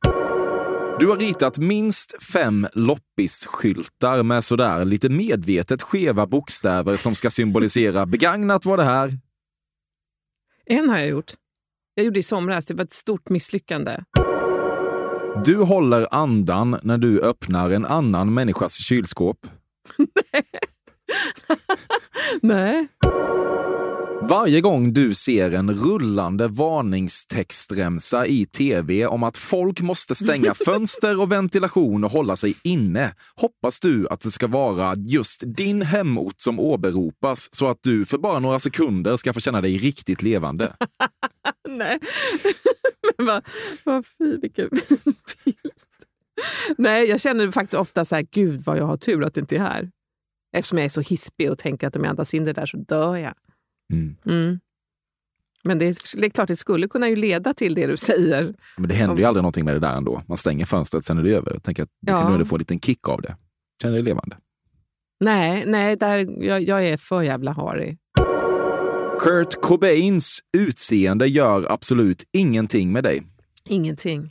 [1.00, 8.06] Du har ritat minst fem loppisskyltar med sådär lite medvetet skeva bokstäver som ska symbolisera
[8.06, 9.18] begagnat var det här.
[10.66, 11.32] En har jag gjort.
[11.94, 12.66] Jag gjorde i somras.
[12.66, 14.00] Det var ett stort misslyckande.
[15.44, 19.46] Du håller andan när du öppnar en annan människas kylskåp.
[22.42, 22.88] Nej.
[24.28, 31.20] Varje gång du ser en rullande varningstextremsa i tv om att folk måste stänga fönster
[31.20, 36.34] och ventilation och hålla sig inne hoppas du att det ska vara just din hemort
[36.36, 40.72] som åberopas så att du för bara några sekunder ska få känna dig riktigt levande.
[41.68, 41.98] Nej,
[43.16, 43.44] men vad,
[43.84, 44.98] vad fin, vilken fin
[45.44, 45.72] bild.
[46.78, 49.56] Nej, jag känner faktiskt ofta så här, gud vad jag har tur att det inte
[49.56, 49.90] är här.
[50.56, 52.76] Eftersom jag är så hispig och tänker att om jag andas in det där så
[52.76, 53.34] dör jag.
[53.92, 54.16] Mm.
[54.26, 54.60] Mm.
[55.64, 58.54] Men det är, det är klart, det skulle kunna ju leda till det du säger.
[58.76, 60.22] Men det händer ju aldrig någonting med det där ändå.
[60.28, 61.52] Man stänger fönstret, sen är det över.
[61.52, 62.20] Jag tänker att du Ja.
[62.22, 63.36] kan få en liten kick av det.
[63.82, 64.36] Känner dig levande.
[65.20, 67.98] Nej, nej där, jag, jag är för jävla harig.
[69.20, 73.22] Kurt Cobains utseende gör absolut ingenting med dig.
[73.68, 74.30] Ingenting.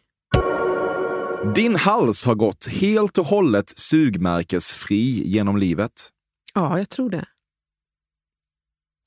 [1.55, 5.91] Din hals har gått helt och hållet sugmärkesfri genom livet.
[6.53, 7.25] Ja, jag tror det.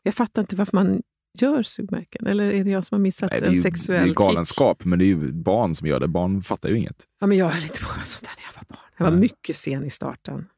[0.06, 1.02] Jag fattar inte varför man
[1.38, 2.26] gör sugmärken.
[2.26, 4.14] Eller är det jag som har missat Nej, är en ju det är sexuell ju
[4.14, 6.08] galenskap, men det är ju barn som gör det.
[6.08, 7.00] Barn fattar ju inget.
[7.00, 7.10] kick?
[7.20, 8.90] Ja, men jag höll inte på med sånt där när jag var barn.
[8.96, 9.20] Jag var Nej.
[9.20, 10.48] mycket sen i starten.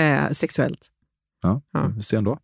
[0.00, 0.88] Eh, sexuellt.
[1.42, 1.62] Ja.
[1.70, 1.80] Ja.
[1.88, 2.38] Hur sen då?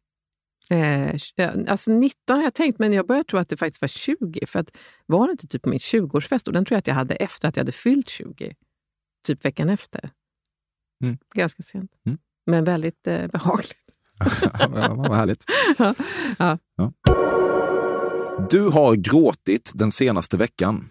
[0.71, 3.89] Eh, tj- alltså 19 har jag tänkt, men jag börjar tro att det faktiskt var
[3.89, 4.47] 20.
[4.47, 6.47] För att var det inte typ på min 20-årsfest?
[6.47, 8.55] Och den tror jag att jag hade efter att jag hade fyllt 20.
[9.27, 10.11] Typ veckan efter.
[11.05, 11.19] Mm.
[11.35, 11.91] Ganska sent.
[12.07, 12.19] Mm.
[12.47, 13.90] Men väldigt eh, behagligt.
[14.75, 15.45] Ja, vad härligt.
[15.79, 15.95] Ja.
[16.39, 16.59] Ja.
[16.77, 16.93] Ja.
[18.51, 20.89] Du har gråtit den senaste veckan.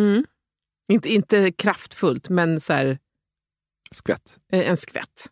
[0.00, 0.24] Mm.
[0.88, 2.98] Inte, inte kraftfullt, men så här,
[3.90, 4.38] Skvätt.
[4.52, 5.28] eh, en skvätt.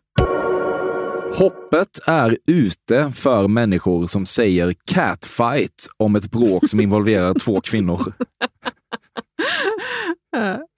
[1.33, 8.13] Hoppet är ute för människor som säger catfight om ett bråk som involverar två kvinnor.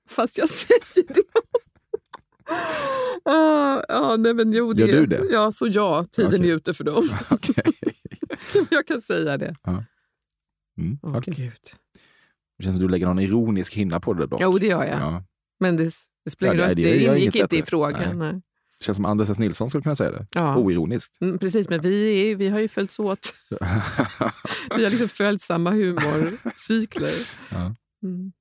[0.10, 1.24] Fast jag säger det.
[3.28, 5.22] Ah, ja, nej, men jo, det, Gör du det?
[5.32, 6.52] Ja, så ja, tiden Okej.
[6.52, 7.10] är ute för dem.
[7.30, 7.64] Okej.
[8.70, 9.56] jag kan säga det.
[10.78, 11.34] Mm, Åh, okej.
[11.38, 11.52] Gud.
[12.58, 14.42] Det känns som att du lägger någon ironisk hinna på det dock.
[14.42, 15.00] Jo, det gör jag.
[15.00, 15.24] Ja.
[15.60, 15.92] Men det,
[16.26, 18.20] det spelar Ja, det- det Det, ingick inte i frågan.
[18.20, 18.34] Nej.
[18.80, 19.40] Det känns som Anders S.
[19.40, 20.28] Nilsson skulle kunna säga det.
[20.32, 20.58] Ja.
[20.58, 21.22] Oironiskt.
[21.22, 23.34] Mm, precis, men vi, är, vi har ju följts åt.
[24.76, 27.14] vi har liksom följt samma humorcykler.
[27.52, 27.76] Ja.
[28.04, 28.32] Mm.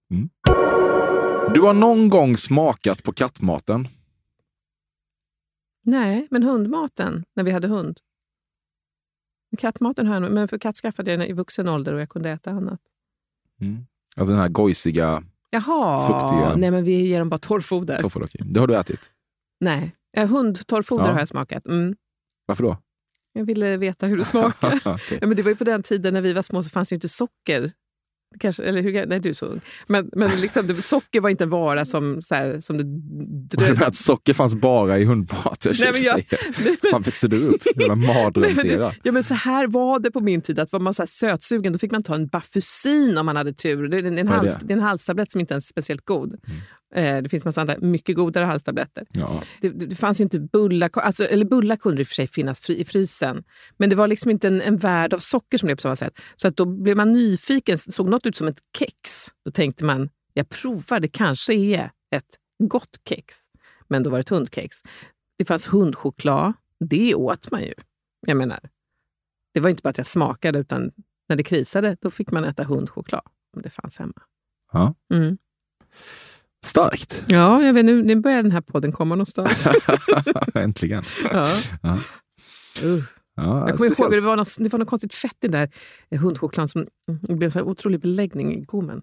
[1.54, 3.88] Du har någon gång smakat på kattmaten.
[5.82, 8.00] Nej, men hundmaten, när vi hade hund.
[9.58, 12.30] Kattmaten har jag men för katt skaffade jag den i vuxen ålder och jag kunde
[12.30, 12.80] äta annat.
[13.60, 13.86] Mm.
[14.16, 16.56] Alltså den här gojsiga Jaha, Fuktiga.
[16.56, 17.98] nej men vi ger dem bara torrfoder.
[17.98, 18.22] toffel.
[18.22, 18.40] okej.
[18.44, 19.10] Det har du ätit.
[19.60, 19.96] Nej,
[20.28, 21.12] hundtorrfoder Ja.
[21.12, 21.66] har jag smakat.
[21.66, 21.96] Mm.
[22.46, 22.76] Varför då?
[23.32, 24.80] Jag ville veta hur det smakar.
[24.86, 25.18] Okej.
[25.20, 26.94] ja, men det var ju på den tiden när vi var små så fanns ju
[26.94, 27.72] inte socker.
[28.40, 29.60] Kanske, eller hur, nej, du är så ung.
[29.88, 33.56] Men, men liksom, det, socker var inte en vara som, så här, som det Du
[33.56, 33.86] dröjde.
[33.86, 35.64] att socker fanns bara i hundmat?
[35.64, 36.90] Jag Nej, men jag- jag...
[36.90, 37.62] Fan växer du upp?
[37.76, 38.92] Jävla mardrömsera.
[39.02, 40.58] Ja, men så här var det på min tid.
[40.58, 43.52] att Var man så här sötsugen då fick man ta en Bafusin om man hade
[43.52, 43.88] tur.
[43.88, 44.66] Det är en, en, hals, det?
[44.66, 46.32] det är en halstablett som inte är speciellt god.
[46.32, 46.38] Eh,
[46.94, 49.06] det finns massa andra mycket godare halstabletter.
[49.10, 49.42] Ja.
[49.60, 52.80] Det, det, fanns inte bullar, alltså, eller bullar kunde i och för sig finnas fri,
[52.80, 53.44] i frysen.
[53.76, 56.20] Men det var liksom inte en, en värld av socker som det på samma sätt.
[56.36, 59.28] Så att då blev man nyfiken, såg något ut som ett kex.
[59.44, 63.36] Då tänkte man, jag provar, det kanske är ett gott kex.
[63.88, 64.76] Men då var det ett hundkex.
[65.38, 67.74] Det fanns hundchoklad, det åt man ju.
[68.26, 68.60] Jag menar,
[69.54, 70.90] det var inte bara att jag smakade, utan
[71.28, 73.22] när det krisade då fick man äta hundchoklad
[73.56, 74.22] om det fanns hemma.
[74.72, 74.94] Ja.
[75.14, 75.38] Mm.
[76.64, 77.24] Starkt.
[77.28, 79.68] Ja, jag vet, nu, nu börjar den här podden komma någonstans.
[80.54, 81.04] Äntligen.
[81.32, 81.48] ja.
[81.82, 81.98] Ja.
[82.84, 83.02] Uh.
[83.36, 84.10] Ja, Jag kommer ihåg speciellt.
[84.12, 85.70] det var något, det var något konstigt fett i den där
[86.10, 89.02] eh, hundchokladen som mm, det blev så här otrolig beläggning i gommen.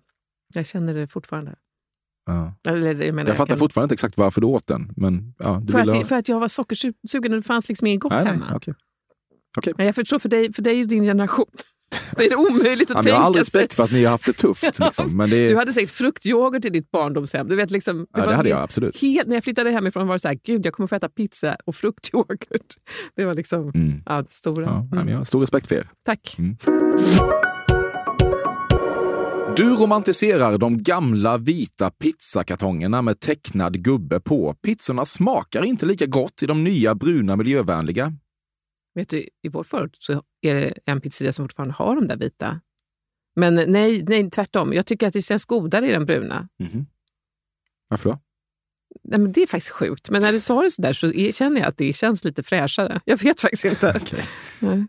[0.54, 1.56] Jag känner det fortfarande.
[2.26, 2.54] Ja.
[2.68, 4.94] Eller, jag, menar, Jag fattar kan- fortfarande inte exakt varför du åt den.
[4.96, 8.00] Men, ja, för, att, ha- för att jag var sockersugen och det fanns liksom inget
[8.02, 8.46] gott nej, nej, hemma.
[8.56, 9.74] okej.
[9.78, 11.46] Men jag förstår, för dig, för dig ju din generation.
[12.18, 13.42] Det är omöjligt att Ja, tänka jag har all sig.
[13.42, 14.64] respekt för att ni har haft det tufft.
[14.80, 15.18] Liksom.
[15.18, 17.48] Men det, Du hade säkert fruktyoghurt i ditt barndomshem.
[17.48, 19.02] Du vet, liksom, ja, det hade jag absolut.
[19.02, 21.58] Helt, när jag flyttade hemifrån var det så här, gud jag kommer få äta pizza
[21.66, 22.76] och fruktyoghurt.
[23.16, 24.02] Det var liksom Mm.
[24.06, 24.66] ja, det stora.
[24.92, 25.08] Ja, Mm.
[25.10, 25.88] jag har stor respekt för er.
[26.06, 26.36] Tack.
[26.40, 26.58] Mm.
[29.56, 34.54] Du romantiserar de gamla vita pizzakartongerna med tecknad gubbe på.
[34.66, 38.14] Pizzorna smakar inte lika gott i de nya bruna miljövänliga.
[38.96, 42.18] Vet du, I vår förort så är det en pizzeria som fortfarande har de där
[42.18, 42.60] vita.
[43.36, 44.74] Men nej, nej, tvärtom.
[44.74, 46.48] Jag tycker att det känns godare i den bruna.
[46.60, 46.86] Mhm.
[47.88, 48.20] Varför då?
[49.04, 50.10] Nej, men det är faktiskt sjukt.
[50.10, 53.02] Men när du sa det så där så känner jag att det känns lite fräschare.
[53.06, 53.94] Jag vet faktiskt inte.
[54.02, 54.24] Okej.
[54.60, 54.86] Nej.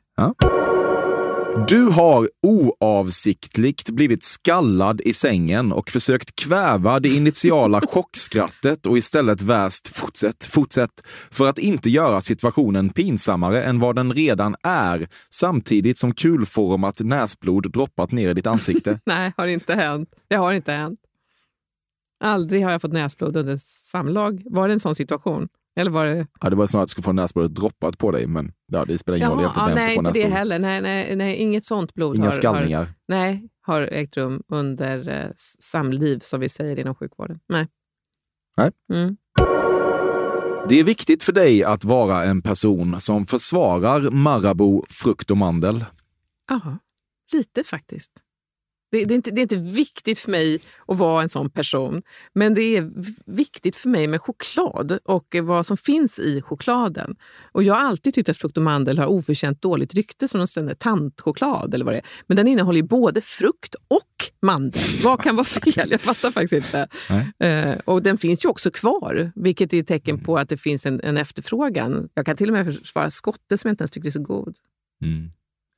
[1.57, 9.43] Du har oavsiktligt blivit skallad i sängen och försökt kväva det initiala chockskrattet och istället
[9.43, 15.99] väst fortsätt, fortsätt för att inte göra situationen pinsammare än vad den redan är samtidigt
[15.99, 19.01] som kulformat näsblod droppat ner i ditt ansikte.
[19.07, 20.09] Nej, har inte hänt.
[20.29, 21.01] Det har inte hänt.
[22.25, 23.57] Aldrig har jag fått näsblod under
[23.91, 24.43] samlag.
[24.45, 25.49] Var det en sån situation?
[25.77, 26.27] Eller var det...
[26.41, 28.99] Ja, det var snarare att du skulle få näsblodet droppat på dig, men ja, det
[28.99, 30.59] spelar ingen roll egentligen ja, vem som nej, får inte det heller.
[30.59, 32.79] Nej, nej, nej, inget sånt blod Inga har, skallningar.
[32.79, 35.31] Har, nej, har ägt rum under eh,
[35.61, 37.41] samliv, som vi säger inom sjukvården.
[37.49, 37.69] Nej.
[38.57, 38.71] Nej.
[38.93, 39.17] Mm.
[40.69, 45.85] Det är viktigt för dig att vara en person som försvarar Marabou frukt och mandel.
[46.49, 46.79] Ja,
[47.33, 48.13] lite faktiskt.
[48.93, 52.03] Det, det, är inte, det är inte viktigt för mig att vara en sån person,
[52.35, 52.91] men det är
[53.27, 57.17] viktigt för mig med choklad och vad som finns i chokladen.
[57.53, 60.75] Och Jag har alltid tyckt att frukt och mandel har oförtjänt dåligt rykte som någon
[60.77, 61.75] tantchoklad.
[61.75, 62.05] Eller vad det är.
[62.27, 64.83] Men den innehåller ju både frukt och mandel.
[65.05, 65.91] Vad kan vara fel?
[65.91, 66.89] Jag fattar faktiskt inte.
[67.39, 70.87] Eh, och Den finns ju också kvar, vilket är ett tecken på att det finns
[70.87, 72.09] en, en efterfrågan.
[72.15, 74.57] Jag kan till och med försvara skotte som jag inte ens tyckte är så god.
[75.05, 75.31] Mm.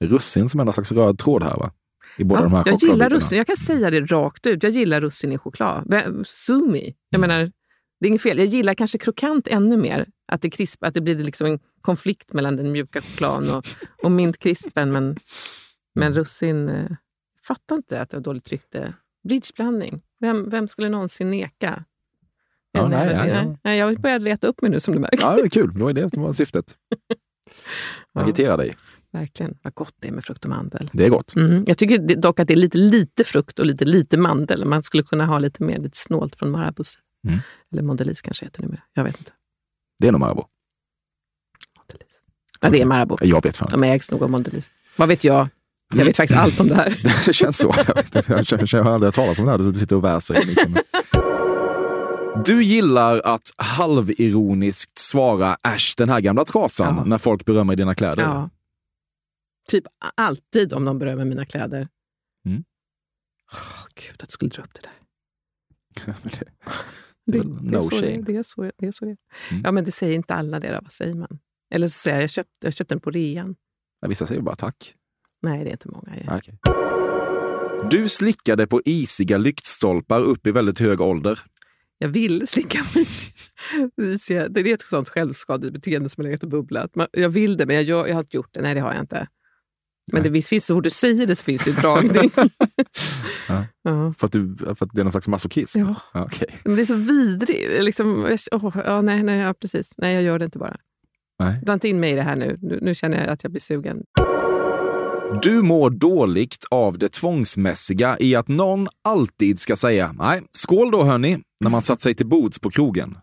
[0.04, 1.72] Russin som någon slags röd tråd här va?
[2.16, 3.38] I båda de här jag gillar russin.
[3.38, 4.62] Jag kan säga det rakt ut.
[4.62, 5.84] Jag gillar russin i choklad.
[5.88, 6.94] Vem- Sumi.
[7.10, 7.28] Jag Mm.
[7.30, 7.52] menar,
[8.00, 8.38] det är inget fel.
[8.38, 10.06] Jag gillar kanske krokant ännu mer.
[10.32, 13.64] Att det, krisp, att det blir liksom en konflikt mellan den mjuka chokladen och,
[14.02, 14.92] och mintkrispen.
[14.92, 15.16] Men,
[15.94, 16.18] men Mm.
[16.18, 16.68] russin...
[16.68, 16.90] Eh,
[17.46, 18.94] fattar inte att var dåligt rykte.
[19.28, 20.02] Bridgeblandning.
[20.20, 21.84] Vem, vem skulle någonsin neka?
[22.72, 23.56] Ja, nej, nej, ja, ja.
[23.64, 25.18] nej, jag börjar leta upp mig nu som du märker.
[25.20, 25.72] Ja, det är kul.
[25.74, 26.76] Det var det som var syftet.
[28.12, 28.20] Ja.
[28.22, 28.76] Agitera dig.
[29.14, 29.58] Verkligen.
[29.62, 30.90] Vad gott det är med frukt och mandel.
[30.92, 31.34] Det är gott.
[31.36, 31.64] Mm.
[31.66, 34.64] Jag tycker dock att det är lite lite frukt och lite lite mandel.
[34.64, 36.98] Man skulle kunna ha lite mer lite snålt från Marabous.
[37.28, 37.38] Mm.
[37.72, 38.82] Eller Mondelez kanske heter det numera.
[38.94, 39.30] Jag vet inte.
[39.98, 40.44] Det är nog Marabou.
[41.78, 42.22] Mondelez.
[42.60, 43.16] Ja, det är Marabou.
[43.20, 43.68] Jag vet fan.
[43.70, 44.70] De ägs nog av Mondelez.
[44.96, 45.48] Vad vet jag?
[45.94, 47.00] Jag vet faktiskt allt om det här.
[47.26, 47.74] Det känns så.
[47.86, 49.58] Jag, vet, jag, känner, jag har aldrig hört talas om det här.
[49.58, 50.76] Du sitter och väser i micken.
[52.44, 57.04] Du gillar att halvironiskt svara äsch den här gamla trasan Ja.
[57.04, 58.22] när folk berömmer dina kläder.
[58.22, 58.50] Ja.
[59.70, 59.84] Typ
[60.14, 61.88] alltid om de berömmer mina kläder.
[62.46, 62.64] Mm.
[63.52, 66.14] Åh, Gud, att du skulle dra upp det där.
[67.26, 68.22] Det- är, så det, shame.
[68.22, 68.92] det är så det är.
[68.92, 69.16] Så det är.
[69.50, 69.62] Mm.
[69.64, 70.68] Ja, men det säger inte alla det.
[70.72, 70.78] Då.
[70.82, 71.38] Vad säger man?
[71.74, 73.56] Eller så säger jag, jag köpte, jag köpte den på rean.
[74.00, 74.94] Ja, Vissa säger bara tack.
[75.42, 76.12] Nej, det är inte många.
[76.26, 76.58] Ja, okej.
[77.90, 81.38] Du slickade på isiga lyktstolpar upp i väldigt hög ålder.
[81.98, 83.00] Jag ville slicka på
[84.02, 84.48] isiga.
[84.48, 86.90] Det är ett sånt självskadebeteende som har legat och bubblat.
[87.12, 88.60] Jag vill det, men jag, gör, jag har inte gjort det.
[88.62, 89.28] Nej, det har jag inte.
[90.12, 92.30] Men det visst finns så fort du säger det så finns det ju dragning.
[93.48, 93.64] Ja.
[93.82, 94.14] ja.
[94.18, 95.78] För att, du, för att det är någon slags masochism?
[95.78, 95.94] Ja.
[96.12, 96.48] okej.
[96.64, 97.82] Men det är så vidrigt.
[97.84, 99.92] Liksom, åh, ja, nej, nej, ja, precis.
[99.96, 100.76] Nej, jag gör det inte bara.
[101.38, 101.60] Nej.
[101.66, 102.58] Dra inte in mig i det här nu.
[102.62, 102.78] nu.
[102.82, 104.02] Nu känner jag att jag blir sugen.
[105.42, 111.02] Du mår dåligt av det tvångsmässiga i att någon alltid ska säga nej, skål då
[111.02, 113.18] hörni, när man satt sig till bords på krogen.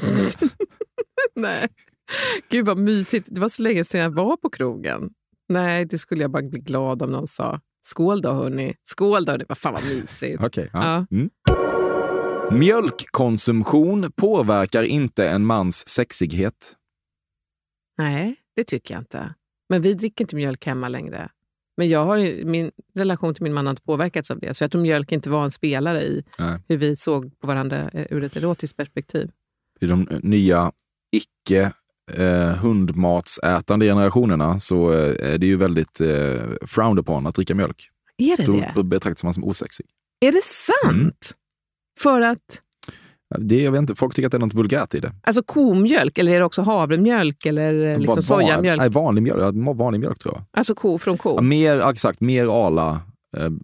[1.34, 1.68] nej.
[2.48, 3.28] Gud vad mysigt.
[3.30, 5.10] Det var så länge sedan jag var på krogen.
[5.50, 7.60] Nej, det skulle jag bara bli glad om någon sa.
[7.82, 8.74] Skål då hörni.
[8.84, 9.36] Skål då.
[9.36, 10.40] Det var fan vad mysigt.
[10.42, 10.70] Okej.
[10.72, 11.06] ja.
[11.10, 11.16] Ja.
[11.16, 11.30] Mm.
[12.52, 16.76] Mjölkkonsumtion påverkar inte en mans sexighet.
[17.98, 19.34] Nej, det tycker jag inte.
[19.68, 21.28] Men vi dricker inte mjölk hemma längre.
[21.76, 24.54] Men jag har, min relation till min man har inte påverkats av det.
[24.54, 26.62] Så jag tror mjölk inte var en spelare i Nej.
[26.68, 29.30] hur vi såg på varandra eh, ur ett erotiskt perspektiv.
[29.80, 30.72] I de nya
[31.12, 31.72] icke
[32.18, 37.88] eh, hundmatsätande generationerna så eh, är det ju väldigt eh, frowned upon att dricka mjölk.
[38.18, 38.72] Är det Då, det?
[38.74, 39.86] då betraktas man som osexig.
[40.20, 40.94] Är det sant?
[40.94, 41.12] Mm.
[42.00, 42.38] För att,
[43.38, 45.12] Det, jag vet inte, folk tycker att det är något vulgärt i det.
[45.22, 48.80] alltså komjölk eller är det också havremjölk eller eh, liksom Van- sojamjölk?
[48.80, 50.44] Nej, vanlig mjölk, vanlig mjölk tror jag.
[50.50, 51.34] Alltså ko från ko?
[51.36, 53.00] Ja, mer, exakt, mer ala,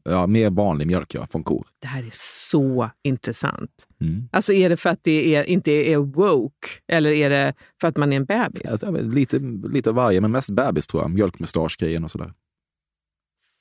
[0.05, 1.67] ja, mer vanlig mjölk ja, från kor.
[1.79, 2.11] Det här är
[2.51, 3.87] så intressant.
[4.01, 4.29] Mm.
[4.33, 7.97] Alltså är det för att det är, inte är woke eller är det för att
[7.97, 8.81] man är en bebis?
[8.81, 9.39] Tror Lite,
[9.69, 11.11] lite varje, men mest bebis tror jag.
[11.11, 12.33] Mjölkmustaschgrejen och sådär.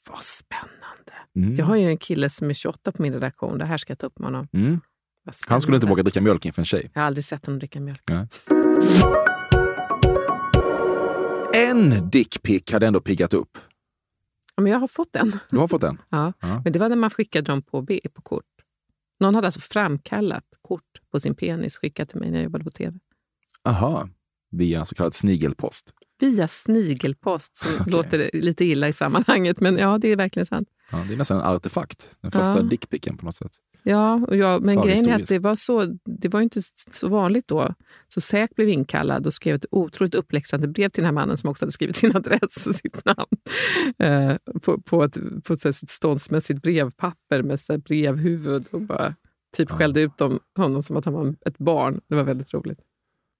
[0.09, 1.13] Vad spännande.
[1.35, 1.55] Mm.
[1.55, 3.57] Jag har ju en kille som är 28 på min redaktion.
[3.57, 4.47] Det här ska jag ta upp med honom.
[4.53, 4.79] Mm.
[5.47, 6.91] Han skulle inte våga dricka mjölk inför en tjej.
[6.93, 8.01] Jag har aldrig sett honom dricka mjölk.
[8.09, 8.27] Nej.
[11.67, 13.57] En dickpic hade ändå piggat upp.
[14.55, 15.31] Ja, men jag har fått en.
[15.49, 15.97] Du har fått en?
[16.09, 16.33] Ja.
[16.41, 16.61] Ja.
[16.63, 18.45] Men det var när man skickade dem på, B, på kort.
[19.19, 20.81] Någon hade alltså framkallat kort
[21.11, 22.99] på sin penis skickat till mig när jag jobbade på tv.
[23.63, 24.09] Aha.
[24.51, 25.93] Via så kallad snigelpost.
[26.19, 27.93] Via snigelpost, som Okej.
[27.93, 29.59] låter lite illa i sammanhanget.
[29.59, 30.67] Men ja, det är verkligen sant.
[30.91, 32.17] Ja, det är nästan en artefakt.
[32.21, 32.61] Den första Ja.
[32.61, 33.51] dickpicen på något sätt.
[33.83, 35.85] Ja, och jag, men grejen är att det var, så,
[36.19, 36.61] det var inte
[36.91, 37.73] så vanligt då.
[38.07, 41.49] Så SÄK blev inkallad och skrev ett otroligt uppläxande brev till den här mannen som
[41.49, 43.25] också hade skrivit sin adress och sitt namn
[43.99, 49.15] eh, på, på ett, på ett, sitt ståndsmässigt brevpapper med så brevhuvud och bara
[49.57, 52.01] typ skällde ut dem, honom som att han var ett barn.
[52.09, 52.79] Det var väldigt roligt.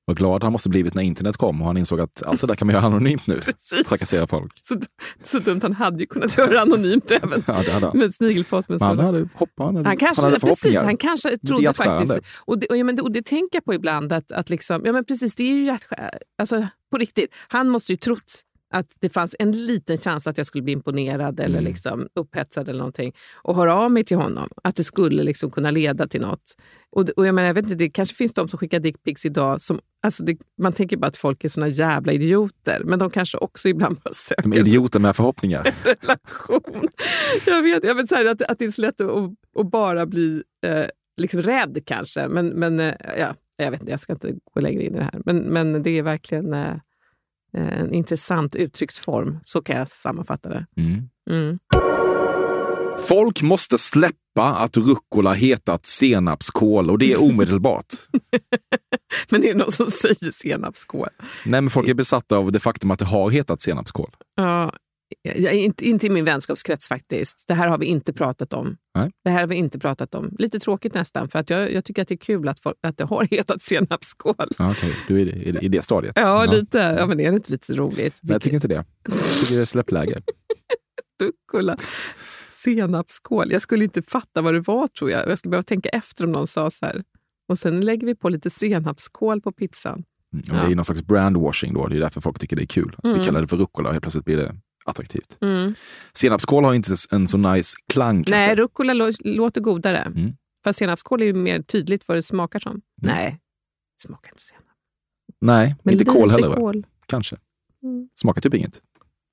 [0.08, 2.56] Vad glad han måste blivit när internet kom och han insåg att allt det där
[2.56, 3.42] kan man göra anonymt nu.
[3.46, 3.88] Precis.
[3.88, 4.60] Trakassera folk.
[4.62, 4.76] Så,
[5.24, 7.98] så dumt, han hade ju kunnat göra anonymt även Ja, det hade han.
[8.00, 8.70] med snigelpost.
[8.70, 9.66] Men Men han hade hoppat.
[9.66, 12.08] Han hade, Han kanske, han hade precis, han kanske trodde hjärtskärande.
[12.08, 12.36] faktiskt...
[12.46, 14.82] Och det, och, ja, men det, och det tänker jag på ibland, att, att liksom,
[14.86, 17.30] ja men precis, det är ju hjärtskär, alltså på riktigt.
[17.48, 18.42] Han måste ju trott
[18.76, 21.64] att det fanns en liten chans att jag skulle bli imponerad eller Mm.
[21.66, 23.14] liksom upphetsad eller någonting
[23.44, 24.50] och höra av mig till honom.
[24.64, 26.56] Att det skulle liksom kunna leda till något.
[26.92, 29.62] Och, och jag, menar, jag vet inte, det kanske finns de som skickar dickpics idag
[29.62, 29.80] som...
[30.04, 33.70] Alltså det, man tänker bara att folk är såna jävla idioter, men de kanske också
[33.70, 35.64] ibland bara söker De är idioter med förhoppningar.
[35.84, 36.88] relation.
[37.46, 40.06] Jag vet, jag vet så här, att, att det är så lätt att, att bara
[40.06, 40.86] bli eh,
[41.22, 42.28] liksom rädd kanske.
[42.28, 45.04] Men, men eh, ja, jag vet inte, jag ska inte gå längre in i det
[45.04, 45.22] här.
[45.26, 46.76] Men, men det är verkligen eh,
[47.56, 49.40] en intressant uttrycksform.
[49.44, 50.66] Så kan jag sammanfatta det.
[50.78, 51.10] Mm.
[51.30, 51.60] Mm.
[53.00, 57.94] Folk måste släppa att rucola hetat senapskål och det är omedelbart.
[59.30, 61.08] Men är det någon som säger senapskål?
[61.46, 64.16] Nej, men folk är besatta av det faktum att det har hetat senapskål.
[64.36, 64.74] Ja,
[65.54, 67.46] inte, inte i min vänskapskrets faktiskt.
[67.48, 68.78] Det här har vi inte pratat om.
[68.96, 69.12] Nej.
[69.24, 70.36] Det här har vi inte pratat om.
[70.40, 72.98] Lite tråkigt nästan, för att jag, jag tycker att det är kul att, folk, att
[72.98, 74.50] det har hetat senapsskål.
[74.58, 76.14] Ja, Okej, du är i, i det stadiet.
[76.16, 76.96] Ja, lite.
[77.00, 78.20] Ja, men är det inte lite roligt?
[78.22, 78.86] Nej, jag tycker inte det.
[79.04, 80.22] Jag tycker det är släppläge.
[81.22, 81.78] Rucola.
[82.54, 83.52] Senapsskål.
[83.52, 85.30] Jag skulle inte fatta vad det var tror jag.
[85.30, 87.04] Jag skulle behöva tänka efter om någon sa så här.
[87.50, 90.04] Och sen lägger vi på lite senapskål på pizzan.
[90.34, 91.88] Mm, och Det är ju någon slags brandwashing då.
[91.88, 92.96] Det är därför folk tycker det är kul.
[93.04, 94.56] Vi kallar det för rucola och helt plötsligt blir det
[94.86, 95.38] attraktivt.
[96.14, 98.16] Senapskål har inte en så nice klang.
[98.24, 98.32] kanske.
[98.32, 99.98] Nej, rucola lå- låter godare.
[99.98, 100.32] Mm.
[100.64, 102.82] Fast senapskål är ju mer tydligt vad det smakar som.
[103.02, 103.40] Nej,
[103.98, 104.64] det smakar inte senap.
[105.42, 106.48] Nej, Men inte kål heller.
[106.48, 106.56] Va?
[106.56, 106.86] kål.
[107.06, 107.36] Kanske.
[107.84, 108.10] Mm.
[108.16, 108.82] Smakar typ inget.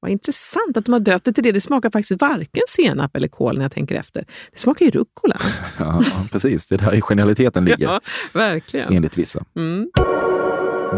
[0.01, 1.53] Vad intressant att de har döpt det till det.
[1.53, 4.25] Det smakar faktiskt varken senap eller kål när jag tänker efter.
[4.53, 5.37] Det smakar ju rucola.
[5.79, 6.67] Ja, ja, precis.
[6.67, 8.01] Det är där genialiteten ligger, ja,
[8.33, 8.93] verkligen.
[8.93, 9.45] enligt vissa.
[9.57, 9.91] Mm.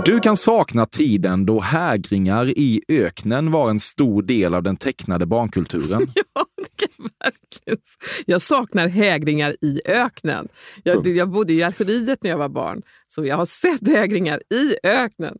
[0.02, 5.26] Du kan sakna tiden då hägringar i öknen var en stor del av den tecknade
[5.26, 6.06] barnkulturen.
[6.34, 7.78] Ja, det kan verkligen.
[8.26, 10.48] Jag saknar hägringar i öknen.
[10.82, 14.86] Jag, jag bodde i Algeriet när jag var barn, så jag har sett hägringar i
[14.86, 15.38] öknen.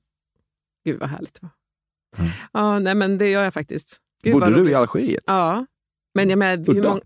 [0.84, 1.50] Gud vad härligt det var.
[2.52, 3.98] Ja, nej, men det gör jag faktiskt.
[4.22, 5.24] Gud, Bodde du i Algeriet?
[5.26, 5.66] Ja,
[6.14, 7.00] men jag menar, hur många...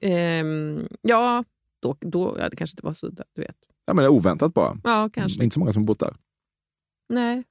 [0.00, 1.44] Ehm, ja,
[1.82, 3.56] då, då, ja, det kanske inte var så udda, du vet.
[3.86, 4.78] Ja, men det är oväntat bara.
[4.84, 5.44] Ja, kanske.
[5.44, 6.16] Inte så många som bott där.
[7.08, 7.42] Nej,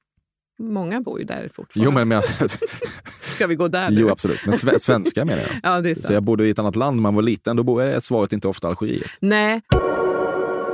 [0.58, 1.84] många bor ju där fortfarande.
[1.84, 2.22] Jo, men, men
[3.34, 4.00] Ska vi gå där nu?
[4.00, 4.46] jo, absolut.
[4.46, 5.50] Men sve- svenska menar jag.
[5.62, 6.14] Ja, det är Så sant.
[6.14, 7.56] jag bodde i ett annat land när man var liten.
[7.56, 9.10] Då är svaret inte ofta Algeriet.
[9.20, 9.60] Nej,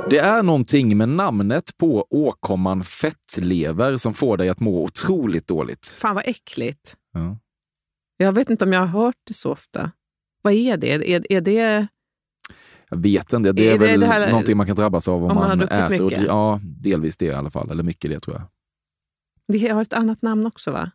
[0.09, 5.87] Det är någonting med namnet på åkomman fettlever som får dig att må otroligt dåligt.
[6.01, 6.95] fan vad äckligt.
[7.13, 7.37] Ja.
[8.17, 9.91] Jag vet inte om jag har hört det så ofta.
[10.41, 10.93] Vad är det?
[10.93, 11.87] Är, är det...
[12.89, 13.51] Jag vet inte.
[13.51, 15.61] Det är, Är väl det här- någonting man kan drabbas av om, om man man,
[15.61, 16.03] äter.
[16.05, 16.25] Och, mycket?
[16.27, 17.71] ja, delvis det i alla fall.
[17.71, 18.43] Eller mycket det tror jag.
[19.47, 20.91] Det har ett annat namn också va?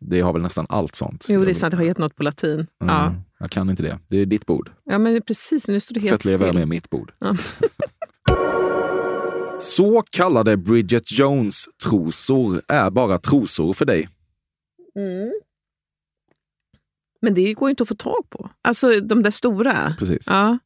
[0.00, 1.26] Det har väl nästan allt sånt.
[1.28, 1.70] Jo, det är sant.
[1.70, 2.50] Det har gett något på latin.
[2.54, 3.14] Mm, Ja.
[3.40, 3.98] Jag kan inte det.
[4.08, 4.70] Det är ditt bord.
[4.84, 5.66] ja, men precis.
[5.66, 6.66] Men nu står det helt Fettlever är still.
[6.66, 7.12] mitt bord.
[7.18, 7.34] Ja.
[9.60, 14.08] Så kallade Bridget Jones-trosor är bara trosor för dig.
[14.96, 15.32] Mm.
[17.20, 18.50] Men det går ju inte att få tag på.
[18.62, 19.94] Alltså de där stora.
[19.98, 20.26] Precis.
[20.30, 20.58] Ja.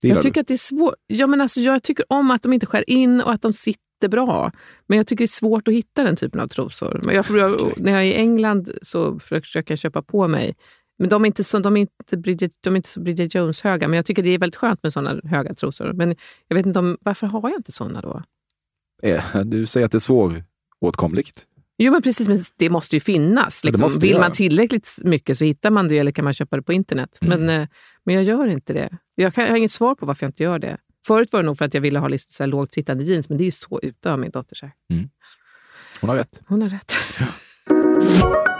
[0.00, 0.40] Jag tycker du.
[0.40, 0.94] att det är svårt.
[1.06, 3.83] Ja, men alltså, jag tycker om att de inte skär in och att de sitter
[4.08, 4.52] bra.
[4.86, 7.00] Men jag tycker det är svårt att hitta den typen av trosor.
[7.04, 7.72] Men jag, jag.
[7.76, 10.54] När jag är i England så försöker jag köpa på mig.
[10.98, 13.88] Men de är inte så, de är inte Bridget, de inte så Bridget Jones-höga.
[13.88, 15.92] Men jag tycker det är väldigt skönt med såna höga trosor.
[15.92, 16.16] Men
[16.48, 18.22] jag vet inte om, varför har jag inte såna då?
[19.02, 20.40] Eh, Du säger att det är
[20.80, 21.46] svåråtkomligt.
[21.78, 22.28] Jo, men precis.
[22.28, 23.64] Men det måste ju finnas.
[23.64, 23.82] Liksom.
[23.82, 26.72] måste Vill man tillräckligt mycket så hittar man det eller kan man köpa det på
[26.72, 27.18] internet.
[27.20, 27.44] Mm.
[27.44, 27.68] Men, eh,
[28.04, 28.98] men jag gör inte det.
[29.14, 30.76] Jag, kan, jag har inget svar på varför jag inte gör det.
[31.06, 33.28] Förut var det nog för att jag ville ha lite så här lågt sittande jeans,
[33.28, 34.56] men det är ju så ute av min dotter.
[34.56, 34.74] Så här.
[36.00, 36.42] Hon har rätt.
[36.46, 36.92] Hon har rätt.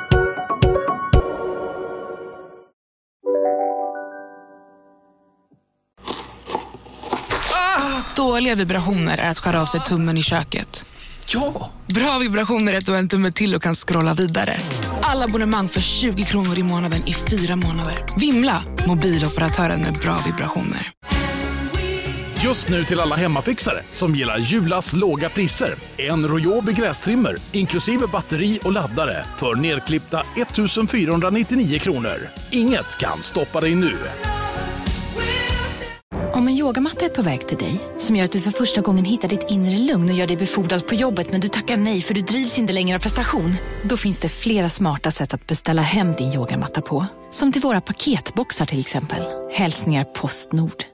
[8.17, 10.85] Dåliga vibrationer är att skära av sig tummen i köket.
[11.27, 11.71] Ja!
[11.87, 14.57] Bra vibrationer är att du har en tumme till och kan scrolla vidare.
[15.03, 18.07] Alla abonnemang för 20 kronor i månaden i fyra månader.
[18.17, 18.65] Vimla!
[18.87, 20.93] Mobiloperatören med bra vibrationer.
[22.43, 25.75] Just nu till alla hemmafixare som gillar Julas låga priser.
[25.97, 32.17] En Royobi grästrimmer inklusive batteri och laddare för nedklippta 1 499 kronor.
[32.51, 33.93] Inget kan stoppa dig nu.
[36.35, 39.05] Om en yogamatta är på väg till dig, som gör att du för första gången
[39.05, 42.15] hittar ditt inre lugn och gör dig befordrad på jobbet men du tackar nej för
[42.15, 43.55] du drivs inte längre av prestation.
[43.83, 47.07] Då finns det flera smarta sätt att beställa hem din yogamatta på.
[47.31, 49.23] Som till våra paketboxar till exempel.
[49.53, 50.94] Hälsningar Postnord.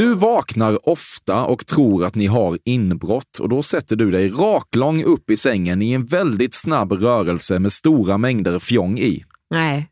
[0.00, 5.04] Du vaknar ofta och tror att ni har inbrott och då sätter du dig raklång
[5.04, 9.24] upp i sängen i en väldigt snabb rörelse med stora mängder fjong i.
[9.50, 9.90] Nej.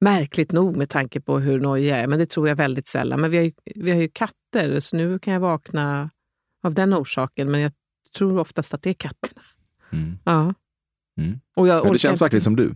[0.00, 3.20] Märkligt nog med tanke på hur nojig jag är, men det tror jag väldigt sällan.
[3.20, 6.10] Men vi har, ju, vi har ju katter, så nu kan jag vakna
[6.62, 7.50] av den orsaken.
[7.50, 7.72] Men jag
[8.16, 9.42] tror oftast att det är katterna.
[9.92, 10.18] Mm.
[10.24, 10.54] Ja.
[11.18, 11.40] Mm.
[11.56, 12.74] Och jag Ja, det känns verkligen som du.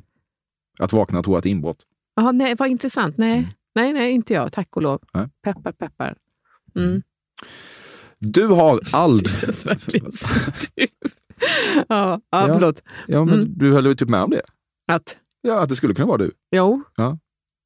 [0.79, 1.87] Att vakna och tro att det är inbrott.
[2.15, 3.19] Jaha, nej, vad intressant.
[3.19, 3.57] Nej.
[3.75, 4.53] nej, nej, inte jag.
[4.53, 5.03] Tack och lov.
[5.15, 5.29] Nej.
[5.43, 6.17] Peppar, peppar.
[6.77, 7.03] Mm.
[8.19, 9.25] Du har aldrig...
[9.25, 10.33] Det känns verkligen som
[10.75, 10.87] du.
[11.77, 12.55] Ja, ja, Ja.
[12.55, 12.83] förlåt.
[13.07, 13.49] Ja, men Mm.
[13.59, 14.43] Du höll ju typ med om det.
[14.93, 16.31] Att, Ja, att det skulle kunna vara du.
[16.57, 16.83] jo.
[16.97, 17.19] Ja.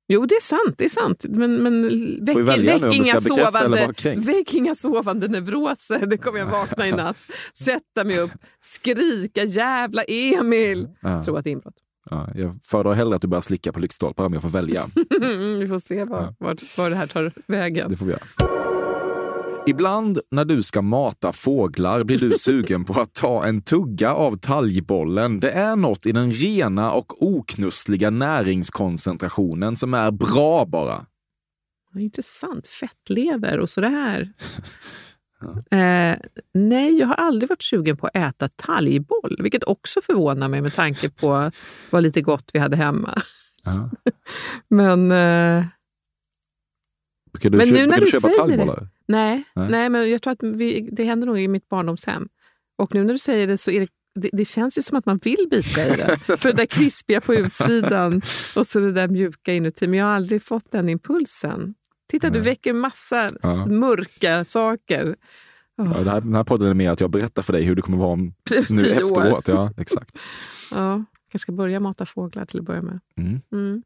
[0.08, 0.74] jo, det är sant.
[0.78, 1.24] Det är sant.
[1.28, 1.82] Men, men
[2.24, 6.06] väck, väck, inga sovande, väck inga sovande neuroser.
[6.06, 7.16] Det kommer jag vakna i natt.
[7.54, 8.30] Sätta mig upp,
[8.60, 10.88] skrika jävla Emil.
[11.00, 11.22] Ja.
[11.22, 11.74] Tro att det är inbrott.
[12.10, 14.86] Ja, jag föredrar hellre att du börjar slicka på lyktstolpar om jag får välja.
[15.60, 17.90] Vi får se vad, vart, var det här tar vägen.
[17.90, 18.59] Det får vi göra.
[19.70, 24.36] Ibland när du ska mata fåglar blir du sugen på att ta en tugga av
[24.36, 25.40] talgbollen.
[25.40, 31.06] Det är något i den rena och oknussliga näringskoncentrationen som är bra bara.
[31.94, 32.66] Intressant.
[32.66, 34.32] Fettlever och så det här.
[35.70, 36.18] Eh,
[36.54, 40.74] nej, jag har aldrig varit sugen på att äta talgboll, vilket också förvånar mig med
[40.74, 41.50] tanke på
[41.90, 43.22] vad lite gott vi hade hemma.
[43.64, 43.90] Ja.
[44.68, 45.64] Men, eh,
[47.32, 48.88] Brukar du, men nu när brukar du du köpa talgbollar?
[49.10, 49.70] Nej, Nej.
[49.70, 49.90] nej.
[49.90, 52.28] men jag tror att vi, det händer nog i mitt barndomshem.
[52.78, 53.88] Och nu när du säger det så är det,
[54.20, 56.18] det, det känns ju som att man vill bita i det.
[56.36, 58.22] För det där krispiga på utsidan
[58.56, 59.86] och så det där mjuka inuti.
[59.86, 61.74] Men jag har aldrig fått den impulsen.
[62.10, 63.66] Titta, du väcker massa Ja.
[63.66, 65.16] mörka saker.
[65.76, 67.82] Ja, det här, den här podden är mer att jag berättar för dig hur det
[67.82, 68.34] kommer vara om,
[68.68, 69.24] nu Tio år.
[69.26, 69.48] efteråt.
[69.48, 70.18] Ja, exakt.
[70.70, 73.00] Ja, kanske ska börja mata fåglar till att börja med.
[73.18, 73.40] Mm.
[73.52, 73.82] Mm.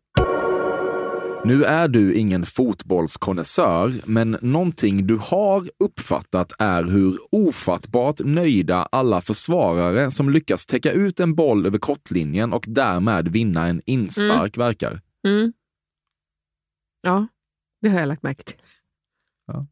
[1.47, 9.21] Nu är du ingen fotbollskonnässör, men någonting du har uppfattat är hur ofattbart nöjda alla
[9.21, 15.01] försvarare som lyckas täcka ut en boll över kortlinjen och därmed vinna en inspark verkar.
[15.27, 15.53] Mm.
[17.03, 17.27] Ja,
[17.83, 18.59] det har jag lagt märke till.
[19.47, 19.67] Ja.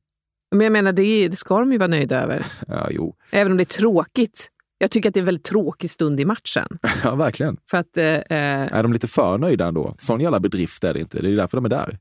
[0.51, 2.47] Men jag menar, det, det ska de ju vara nöjda över.
[2.69, 3.17] Ja, jo.
[3.31, 4.51] Även om det är tråkigt.
[4.83, 6.67] Jag tycker att det är en väldigt tråkig stund i matchen.
[7.05, 7.57] ja verkligen.
[7.71, 9.95] För att, eh, eh, Är de lite för nöjda ändå?
[9.99, 11.23] Sån jävla bedrift är det inte.
[11.23, 11.99] Det är därför de är där.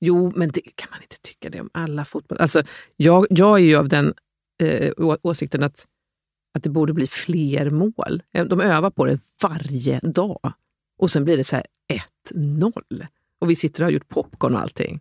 [0.00, 2.38] jo, men det kan man inte tycka det om alla fotboll...
[2.38, 2.62] Alltså,
[2.96, 4.14] jag, jag är ju av den
[4.62, 4.92] eh,
[5.22, 5.86] åsikten att,
[6.54, 8.22] att det borde bli fler mål.
[8.46, 10.52] De övar på det varje dag.
[10.98, 11.66] Och sen blir det så här
[12.34, 12.72] 1-0.
[13.40, 15.00] Och vi sitter och har gjort popcorn och allting.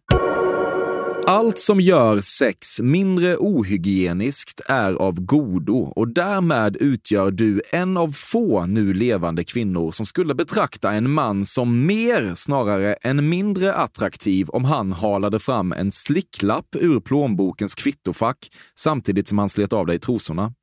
[1.28, 8.12] Allt som gör sex mindre ohygieniskt är av godo och därmed utgör du en av
[8.12, 14.50] få nu levande kvinnor som skulle betrakta en man som mer snarare än mindre attraktiv
[14.50, 20.00] om han halade fram en slicklapp ur plånbokens kvittofack samtidigt som han slet av dig
[20.00, 20.54] trosorna.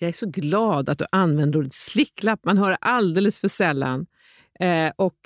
[0.00, 2.40] Jag är så glad att du använder ordet slicklapp.
[2.44, 4.06] Man hör det alldeles för sällan.
[4.60, 5.16] Eh, och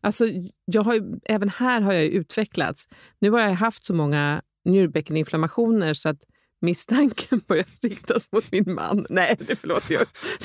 [0.00, 0.24] alltså,
[0.64, 2.88] jag har ju, även här har jag ju utvecklats.
[3.18, 6.20] Nu har jag haft så många njurbäckeninflammationer så att
[6.60, 9.06] misstanken börjar riktas mot min man.
[9.10, 10.02] Nej, det förlåt, jag,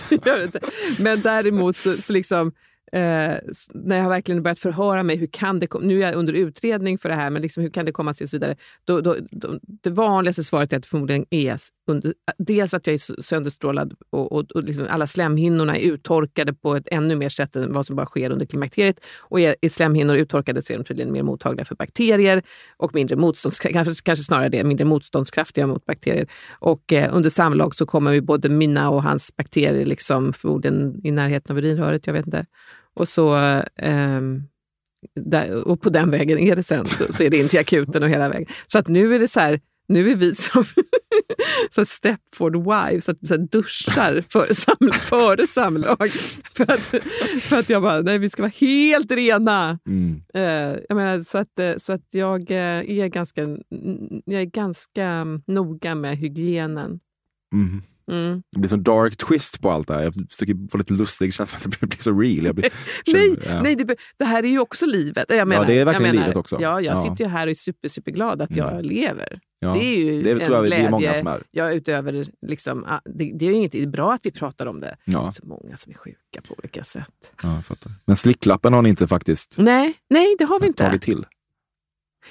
[0.10, 0.60] Det gör det inte.
[1.00, 2.52] Men däremot så, så liksom,
[2.92, 3.36] eh,
[3.74, 6.34] när jag har verkligen börjat förhöra mig, hur kan det kom- nu är jag under
[6.34, 8.56] utredning för det här, men liksom, hur kan det komma sig och så vidare.
[8.86, 12.94] Då, då, då, det vanligaste svaret är att det förmodligen är under, dels att jag
[12.94, 17.56] är sönderstrålad och, och, och liksom alla slemhinnorna är uttorkade på ett ännu mer sätt
[17.56, 19.06] än vad som bara sker under klimakteriet.
[19.20, 22.42] Och är, är slemhinnor uttorkade så är de tydligen mer mottagliga för bakterier
[22.78, 26.28] och mindre motståndskraftiga, kanske, kanske snarare det, mindre motståndskraftiga mot bakterier.
[26.60, 31.12] Och eh, under samlag så kommer ju både mina och hans bakterier liksom förmodligen i
[31.12, 32.46] närheten av urinröret, jag vet inte.
[32.96, 33.36] Och så
[33.76, 34.44] ehm,
[35.16, 38.04] där, och på den vägen är det sen, så, så är det in till akuten
[38.04, 38.48] och hela vägen.
[38.68, 40.64] Så att nu är det så här, nu är vi som
[41.72, 46.10] så Stepford Wives, så att, så här duschar före, saml, före samlag.
[46.56, 46.80] För att,
[47.42, 49.80] för att jag bara, nej vi ska vara helt rena.
[49.88, 50.22] Mm.
[50.34, 53.42] Eh, jag menar, så, att, eh, så att jag, eh, är ganska,
[54.26, 57.00] jag är ganska mm, noga med hygienen.
[57.54, 57.82] Mm.
[58.12, 58.44] Mm.
[58.52, 60.04] Det blir som dark twist på allt det här.
[60.04, 62.46] Jag försöker få lite lustig, det som att det blir så real.
[62.46, 62.70] Jag blir,
[63.14, 63.62] Nej, ja.
[63.62, 65.26] nej det, det här är ju också livet.
[65.30, 66.58] Jag menar, det är verkligen jag menar, livet också.
[66.62, 67.04] Ja, jag Ja.
[67.10, 69.40] sitter ju här och är super, superglad att jag lever.
[69.60, 70.86] Ja, Det är ju det en tror jag glädje.
[70.88, 71.44] är många som är.
[71.52, 74.96] Ja, utöver liksom, det, det är inget, det är bra att vi pratar om det.
[75.06, 75.20] Ja.
[75.22, 77.34] Det är så många som är sjuka på olika sätt.
[77.44, 77.78] Ja, jag.
[78.06, 80.84] Men slicklappen har ni inte faktiskt Nej, nej det har vi inte.
[80.86, 81.26] tagit till.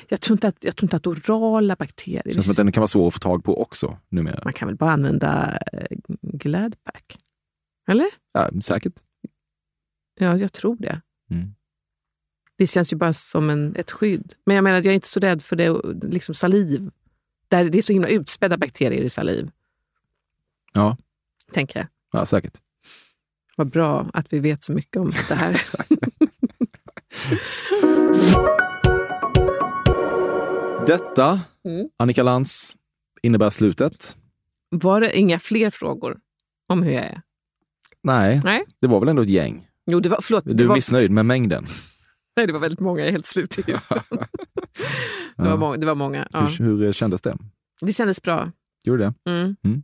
[0.08, 2.22] Jag tror inte att, jag tror inte att orala bakterier...
[2.24, 4.40] Det känns som att den kan vara svår att få tag på också numera.
[4.44, 5.86] Man kan väl bara använda eh,
[6.22, 7.18] Gladpack?
[7.88, 8.06] Eller?
[8.32, 8.92] Ja, säkert.
[10.18, 11.00] Ja, jag tror det.
[11.30, 11.54] Mm.
[12.56, 14.34] Det känns ju bara som en, ett skydd.
[14.46, 16.90] Men jag menar, jag är inte så rädd för det, liksom saliv.
[17.48, 19.50] Där det är så himla utspädda bakterier i saliv,
[20.72, 20.96] Ja,
[21.52, 21.88] tänker jag.
[22.12, 22.58] ja säkert.
[23.56, 25.62] Vad bra att vi vet så mycket om det här.
[30.90, 31.88] Detta, Mm.
[31.96, 32.76] Annika Lantz,
[33.22, 34.16] innebär slutet.
[34.70, 36.18] Var det inga fler frågor
[36.68, 37.22] om hur jag är?
[38.02, 38.64] Nej, Nej.
[38.80, 39.68] det var väl ändå ett gäng.
[39.86, 40.44] Jo, det var, förlåt.
[40.46, 41.66] Du är var, missnöjd med mängden.
[42.36, 42.98] nej, det var väldigt många.
[43.00, 43.88] Jag är helt slut i huvudet.
[45.36, 46.28] det, var många, det var många.
[46.32, 46.40] Ja.
[46.40, 47.36] Hur, hur kändes det?
[47.82, 48.52] Det kändes bra.
[48.84, 49.30] Gjorde det?
[49.30, 49.82] Mm.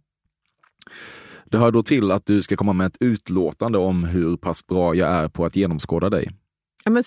[1.45, 4.95] Det hör då till att du ska komma med ett utlåtande om hur pass bra
[4.95, 6.31] jag är på att genomskåda dig.
[6.85, 7.03] Ja, men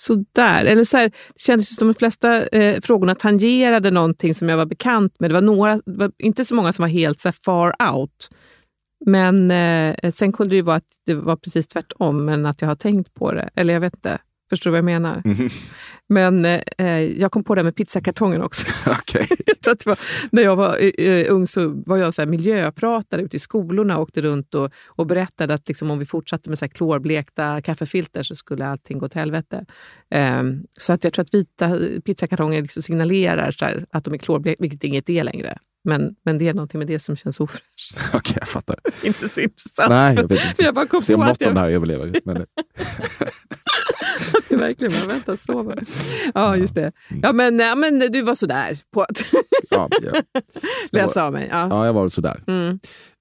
[0.00, 0.64] sådär.
[0.64, 4.66] Eller så här, det kändes som de flesta eh, frågorna tangerade någonting som jag var
[4.66, 5.30] bekant med.
[5.30, 8.28] Det var, några, det var inte så många som var helt så här, far out.
[9.06, 12.68] Men eh, sen kunde det ju vara att det var precis tvärtom, men att jag
[12.68, 13.50] har tänkt på det.
[13.54, 14.18] Eller jag vet inte.
[14.50, 15.22] Förstår du vad jag menar?
[16.08, 16.44] Men
[16.78, 18.66] eh, jag kom på det med pizzakartongen också.
[19.64, 19.98] Jag det var,
[20.32, 24.02] när jag var eh, ung så var jag så här miljöpratare ute i skolorna och
[24.02, 28.22] åkte runt och, och berättade att liksom, om vi fortsatte med så här klorblekta kaffefilter
[28.22, 29.64] så skulle allting gå till helvete.
[30.10, 34.18] Ehm, så att jag tror att vita pizzakartonger liksom signalerar så här, att de är
[34.18, 35.58] klorblekta, vilket inget är längre.
[35.84, 37.98] Men, men det är någonting med det som känns ofräscht.
[38.14, 38.76] Okej, jag fattar.
[39.04, 39.88] inte så intressant.
[39.88, 40.62] Nej, jag vet inte.
[40.62, 42.20] Jag bara kom Se om något jag- av det här överlever.
[42.24, 42.36] Men,
[44.48, 45.74] det verkligen var vänta sova.
[46.34, 46.92] Ja, just det.
[47.22, 49.22] Ja, men, ja, men du var sådär på att
[49.70, 50.12] ja, ja.
[50.92, 51.48] läsa av mig.
[51.50, 51.66] Ja.
[51.70, 52.42] ja, jag var väl sådär.
[52.46, 52.78] Mm.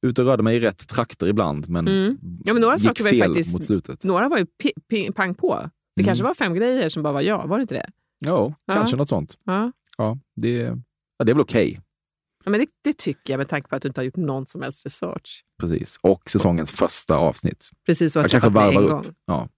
[0.08, 2.18] Ute och rörde mig i rätt trakter ibland, men, Mm.
[2.44, 4.04] Ja, men några gick saker var fel faktiskt- mot slutet.
[4.04, 5.56] Några var ju pang på.
[5.96, 6.08] Det Mm.
[6.08, 7.90] kanske var fem grejer som bara var ja, var det inte det?
[8.26, 8.74] Ja, Ja.
[8.74, 9.38] kanske något sånt.
[9.46, 9.72] Ja.
[9.98, 10.52] Ja, det,
[11.18, 11.78] ja, det är väl okej.
[12.46, 14.46] Ja, men det, det tycker jag med tanke på att du inte har gjort någon
[14.46, 15.44] som helst research.
[15.60, 16.00] Precis.
[16.02, 17.70] Och säsongens första avsnitt.
[17.86, 19.06] Precis så Jag att kanske varvar gång.
[19.06, 19.14] upp.
[19.26, 19.50] Ja.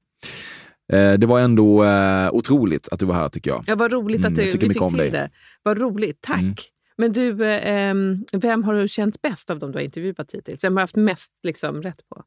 [0.94, 3.64] Eh, Det var ändå eh, otroligt att du var här tycker jag.
[3.68, 5.12] Ja, vad roligt Mm, att du, jag vi tycker fick mycket om till dig.
[5.12, 5.30] det.
[5.64, 6.40] Vad roligt, tack.
[6.42, 6.56] Mm.
[6.98, 7.94] Men du, eh,
[8.34, 10.64] vem har du känt bäst av dem du har intervjuat hittills?
[10.64, 12.24] Vem har haft mest liksom, rätt på?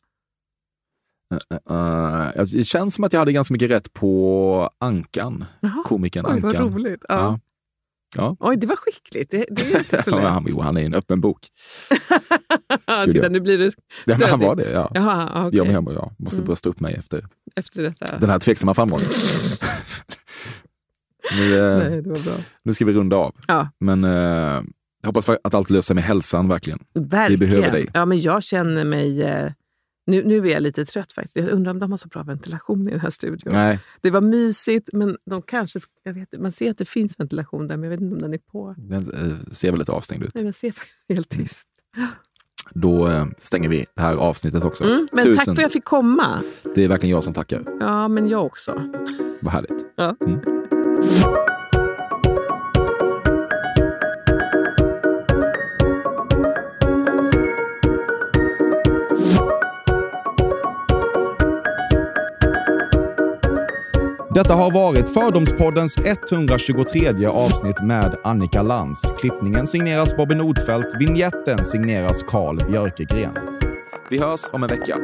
[1.70, 5.44] Eh, eh, det känns som att jag hade ganska mycket rätt på Ankan.
[5.60, 5.82] Jaha.
[5.86, 6.72] Komikern Oj, vad Ankan.
[6.74, 7.04] roligt.
[7.08, 7.14] Ja.
[7.14, 7.40] Ja.
[8.16, 8.36] Ja.
[8.40, 9.30] Oj, det var skickligt.
[9.30, 10.26] Det, det är inte så Ja, lätt.
[10.26, 11.38] han, jo, han är en öppen bok.
[12.86, 13.30] Ja, Gud, Titta, ja.
[13.30, 13.70] nu blir du Ja,
[14.04, 14.46] men han stödig.
[14.46, 14.90] var det, ja.
[14.94, 15.58] Jaha, okej.
[15.58, 16.46] Jag, med, jag måste Mm.
[16.46, 18.18] brösta upp mig efter Efter detta.
[18.18, 19.06] den här tveksamma framgången.
[21.38, 22.32] nu, eh, Nej, det var bra.
[22.62, 23.34] nu ska vi runda av.
[23.46, 23.68] Ja.
[23.80, 24.62] Men eh,
[25.06, 26.78] hoppas att allt löser sig med hälsan verkligen.
[26.94, 27.40] Verkligen.
[27.40, 27.88] Vi behöver dig.
[27.94, 29.22] Ja, men jag känner mig...
[29.22, 29.50] Eh,
[30.06, 31.36] nu, nu är jag lite trött faktiskt.
[31.36, 33.52] Jag undrar om de har så bra ventilation i den här studion.
[33.52, 35.78] Nej, Det var mysigt, men de kanske...
[36.02, 38.34] Jag vet, man ser att det finns ventilation där, men jag vet inte om den
[38.34, 38.74] är på.
[38.78, 40.30] den eh, ser väl lite avstängd ut.
[40.34, 41.68] Nej, den ser faktiskt helt tyst.
[42.70, 44.84] Då eh, stänger vi det här avsnittet också.
[44.84, 45.36] Mm, men Tusen.
[45.36, 46.42] tack för att jag fick komma.
[46.74, 47.62] Det är verkligen jag som tackar.
[47.80, 48.82] Ja, men jag också.
[49.40, 49.86] Vad härligt.
[49.96, 50.16] Ja.
[50.20, 50.40] Mm.
[64.34, 69.12] Detta har varit Fördomspoddens 123 avsnitt med Annika Lantz.
[69.18, 73.34] Klippningen signeras Bobby Nordfeldt, vignetten signeras Carl Björkegren.
[74.10, 74.98] Vi hörs om en vecka.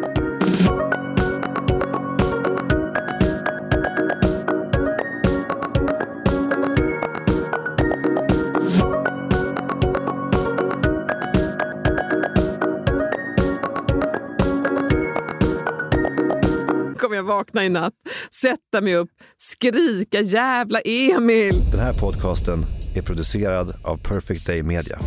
[17.31, 17.95] Vakna i natt,
[18.43, 21.55] sätta mig upp, skrika jävla Emil.
[21.71, 22.65] Den här podcasten
[22.97, 24.99] är producerad av Perfect Day Media.